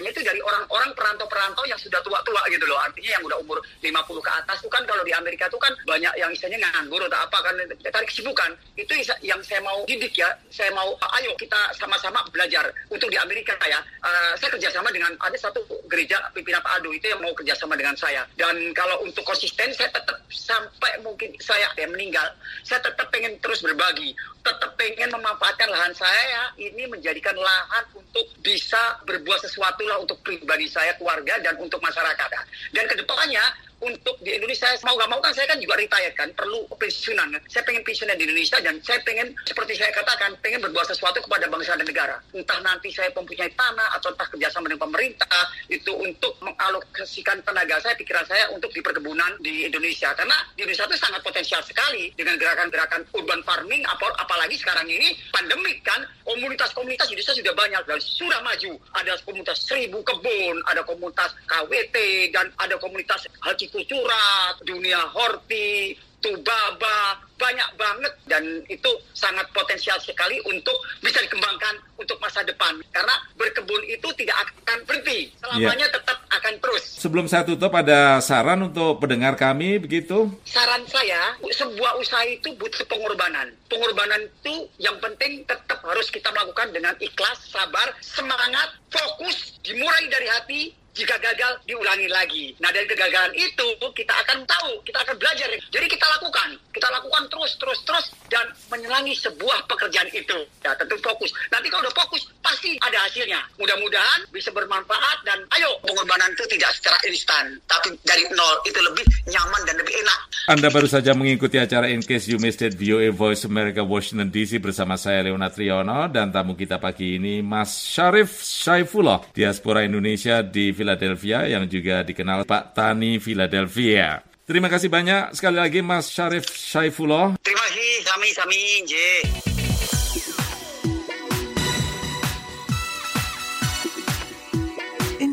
tenaga-tenaganya 0.00 0.10
itu 0.16 0.22
dari 0.24 0.40
orang-orang 0.40 0.90
perantau-perantau 0.96 1.64
yang 1.68 1.76
sudah 1.76 2.00
tua-tua 2.00 2.40
gitu 2.48 2.64
loh. 2.64 2.78
Artinya 2.80 3.10
yang 3.20 3.24
udah 3.28 3.38
umur 3.44 3.58
50 3.84 3.92
ke 4.24 4.30
atas 4.32 4.56
itu 4.64 4.70
kan 4.72 4.82
kalau 4.88 5.02
di 5.04 5.12
Amerika 5.12 5.44
itu 5.46 5.58
kan 5.60 5.72
banyak 5.84 6.12
yang 6.16 6.30
istilahnya 6.32 6.64
nganggur 6.72 7.04
atau 7.04 7.20
apa 7.20 7.38
kan 7.44 7.54
tarik 7.92 8.08
kesibukan. 8.08 8.50
Itu 8.76 8.92
yang 9.20 9.40
saya 9.44 9.60
mau 9.60 9.84
didik 9.84 10.16
ya. 10.16 10.32
Saya 10.48 10.72
mau 10.72 10.96
ayo 11.20 11.32
kita 11.36 11.60
sama-sama 11.76 12.24
belajar 12.32 12.64
untuk 12.88 13.12
di 13.12 13.18
Amerika 13.20 13.52
ya. 13.68 13.80
Uh, 14.00 14.32
saya 14.40 14.50
kerjasama 14.56 14.88
dengan 14.90 15.12
ada 15.20 15.36
satu 15.36 15.60
gereja 15.92 16.16
pimpinan 16.32 16.64
Pak 16.64 16.80
Ado 16.80 16.90
itu 16.96 17.06
yang 17.06 17.20
mau 17.20 17.32
kerjasama 17.36 17.76
dengan 17.76 17.94
saya. 17.94 18.24
Dan 18.40 18.72
kalau 18.72 19.04
untuk 19.04 19.22
konsisten 19.28 19.70
saya 19.76 19.92
tetap 19.92 20.16
sampai 20.32 20.96
mungkin 21.04 21.30
saya 21.38 21.68
ya 21.76 21.86
meninggal, 21.86 22.26
saya 22.64 22.80
tetap 22.80 23.12
pengen 23.12 23.36
terus 23.44 23.60
berbagi, 23.60 24.16
tetap 24.40 24.72
pengen 24.80 25.12
memanfaatkan 25.12 25.68
lahan 25.68 25.92
saya 25.92 26.54
ini 26.56 26.88
menjadikan 26.88 27.36
lahan 27.36 27.84
untuk 27.92 28.26
bisa 28.40 28.98
berbuat 29.04 29.40
sesuatu 29.44 29.84
lah 29.90 29.98
untuk 29.98 30.22
pribadi 30.22 30.70
saya, 30.70 30.94
keluarga 30.94 31.42
dan 31.42 31.58
untuk 31.58 31.82
masyarakat. 31.82 32.30
Dan 32.70 32.86
ke 32.86 32.94
depannya 32.94 33.42
untuk 33.80 34.16
di 34.20 34.36
Indonesia 34.36 34.68
mau 34.84 34.96
gak 34.96 35.10
mau 35.10 35.20
kan 35.20 35.32
saya 35.32 35.48
kan 35.48 35.58
juga 35.60 35.76
retired 35.80 36.14
kan 36.16 36.28
perlu 36.36 36.64
pensiunan. 36.76 37.32
Saya 37.48 37.64
pengen 37.64 37.82
pensiunan 37.84 38.16
di 38.16 38.24
Indonesia 38.28 38.60
dan 38.60 38.76
saya 38.84 39.00
pengen 39.04 39.32
seperti 39.48 39.76
saya 39.76 39.90
katakan 39.96 40.36
pengen 40.44 40.60
berbuat 40.64 40.86
sesuatu 40.88 41.20
kepada 41.24 41.48
bangsa 41.48 41.76
dan 41.76 41.86
negara. 41.88 42.16
Entah 42.36 42.60
nanti 42.60 42.92
saya 42.92 43.08
mempunyai 43.12 43.52
tanah 43.56 43.96
atau 43.96 44.12
entah 44.12 44.28
kerjasama 44.28 44.68
dengan 44.68 44.84
pemerintah 44.88 45.40
itu 45.72 45.92
untuk 45.96 46.36
mengalokasikan 46.44 47.40
tenaga 47.44 47.80
saya 47.80 47.96
pikiran 47.96 48.24
saya 48.28 48.48
untuk 48.52 48.68
di 48.72 48.80
perkebunan 48.84 49.40
di 49.40 49.68
Indonesia. 49.68 50.12
Karena 50.12 50.36
di 50.56 50.64
Indonesia 50.64 50.88
itu 50.88 50.98
sangat 51.00 51.20
potensial 51.24 51.60
sekali 51.64 52.12
dengan 52.16 52.36
gerakan-gerakan 52.36 53.08
urban 53.16 53.40
farming 53.44 53.84
ap 53.88 54.00
apalagi 54.00 54.56
sekarang 54.56 54.88
ini 54.88 55.12
pandemik 55.28 55.84
kan 55.84 56.00
komunitas-komunitas 56.24 57.12
Indonesia 57.12 57.36
sudah 57.36 57.54
banyak 57.56 57.82
dan 57.84 58.00
sudah 58.00 58.40
maju. 58.44 58.72
Ada 58.96 59.20
komunitas 59.24 59.60
seribu 59.64 60.00
kebun 60.04 60.56
ada 60.68 60.82
komunitas 60.84 61.32
KWT 61.48 61.96
dan 62.34 62.46
ada 62.60 62.76
komunitas 62.78 63.26
haji 63.70 63.86
curat, 63.86 64.54
dunia 64.66 64.98
horti, 65.14 65.94
tubaba, 66.20 67.16
banyak 67.40 67.70
banget 67.80 68.12
dan 68.28 68.44
itu 68.68 68.90
sangat 69.16 69.48
potensial 69.56 69.96
sekali 70.04 70.36
untuk 70.44 70.76
bisa 71.00 71.16
dikembangkan 71.24 71.80
untuk 71.96 72.20
masa 72.20 72.44
depan 72.44 72.76
karena 72.92 73.16
berkebun 73.40 73.80
itu 73.88 74.04
tidak 74.20 74.36
akan 74.44 74.78
berhenti 74.84 75.32
selamanya 75.40 75.88
yeah. 75.88 75.96
tetap 75.96 76.18
akan 76.28 76.54
terus. 76.60 76.84
Sebelum 77.00 77.26
saya 77.26 77.48
tutup 77.48 77.72
ada 77.72 78.20
saran 78.20 78.60
untuk 78.68 79.00
pendengar 79.00 79.40
kami 79.40 79.80
begitu? 79.80 80.28
Saran 80.44 80.84
saya 80.84 81.40
sebuah 81.40 81.96
usaha 81.96 82.24
itu 82.28 82.52
butuh 82.60 82.84
pengorbanan. 82.84 83.48
Pengorbanan 83.72 84.28
itu 84.28 84.68
yang 84.76 85.00
penting 85.00 85.40
tetap 85.48 85.80
harus 85.80 86.12
kita 86.12 86.28
melakukan 86.36 86.76
dengan 86.76 86.92
ikhlas, 87.00 87.48
sabar, 87.48 87.88
semangat, 88.04 88.76
fokus, 88.92 89.56
dimulai 89.64 90.04
dari 90.12 90.28
hati, 90.28 90.62
jika 90.94 91.16
gagal 91.22 91.52
diulangi 91.66 92.08
lagi. 92.10 92.54
Nah 92.58 92.70
dari 92.74 92.86
kegagalan 92.86 93.32
itu 93.38 93.66
kita 93.94 94.14
akan 94.26 94.42
tahu, 94.46 94.82
kita 94.82 94.98
akan 95.06 95.16
belajar. 95.18 95.48
Jadi 95.70 95.86
kita 95.86 96.06
lakukan, 96.18 96.48
kita 96.74 96.88
lakukan 96.90 97.22
terus, 97.30 97.52
terus, 97.58 97.78
terus 97.86 98.06
dan 98.30 98.46
menyelangi 98.70 99.14
sebuah 99.18 99.66
pekerjaan 99.70 100.10
itu. 100.10 100.38
Ya 100.66 100.74
tentu 100.74 100.98
fokus. 101.02 101.30
Nanti 101.54 101.70
kalau 101.70 101.86
udah 101.86 101.94
fokus 101.94 102.22
pasti 102.60 102.76
ada 102.84 103.08
hasilnya. 103.08 103.40
Mudah-mudahan 103.56 104.28
bisa 104.28 104.52
bermanfaat 104.52 105.24
dan 105.24 105.40
ayo 105.56 105.80
pengorbanan 105.80 106.28
itu 106.36 106.44
tidak 106.52 106.68
secara 106.76 107.00
instan, 107.08 107.56
tapi 107.64 107.96
dari 108.04 108.28
nol 108.36 108.60
itu 108.68 108.76
lebih 108.84 109.00
nyaman 109.32 109.64
dan 109.64 109.80
lebih 109.80 109.96
enak. 109.96 110.18
Anda 110.52 110.68
baru 110.68 110.84
saja 110.84 111.16
mengikuti 111.16 111.56
acara 111.56 111.88
In 111.88 112.04
Case 112.04 112.28
You 112.28 112.36
Missed 112.36 112.60
It 112.60 112.76
VOA 112.76 113.16
Voice 113.16 113.48
America 113.48 113.80
Washington 113.80 114.28
DC 114.28 114.60
bersama 114.60 115.00
saya 115.00 115.24
Leonard 115.24 115.56
Triono 115.56 116.04
dan 116.12 116.28
tamu 116.28 116.52
kita 116.52 116.76
pagi 116.76 117.16
ini 117.16 117.40
Mas 117.40 117.72
Syarif 117.72 118.44
Syaifullah, 118.44 119.32
diaspora 119.32 119.80
Indonesia 119.80 120.44
di 120.44 120.76
Philadelphia 120.76 121.48
yang 121.48 121.64
juga 121.64 122.04
dikenal 122.04 122.44
Pak 122.44 122.76
Tani 122.76 123.16
Philadelphia. 123.16 124.20
Terima 124.44 124.68
kasih 124.68 124.92
banyak 124.92 125.32
sekali 125.32 125.56
lagi 125.56 125.80
Mas 125.80 126.12
Syarif 126.12 126.44
Syaifullah. 126.44 127.40
Terima 127.40 127.64
kasih, 127.72 127.88
sami-sami, 128.04 128.60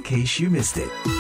case 0.08 0.40
you 0.40 0.50
missed 0.50 0.78
it. 0.78 1.17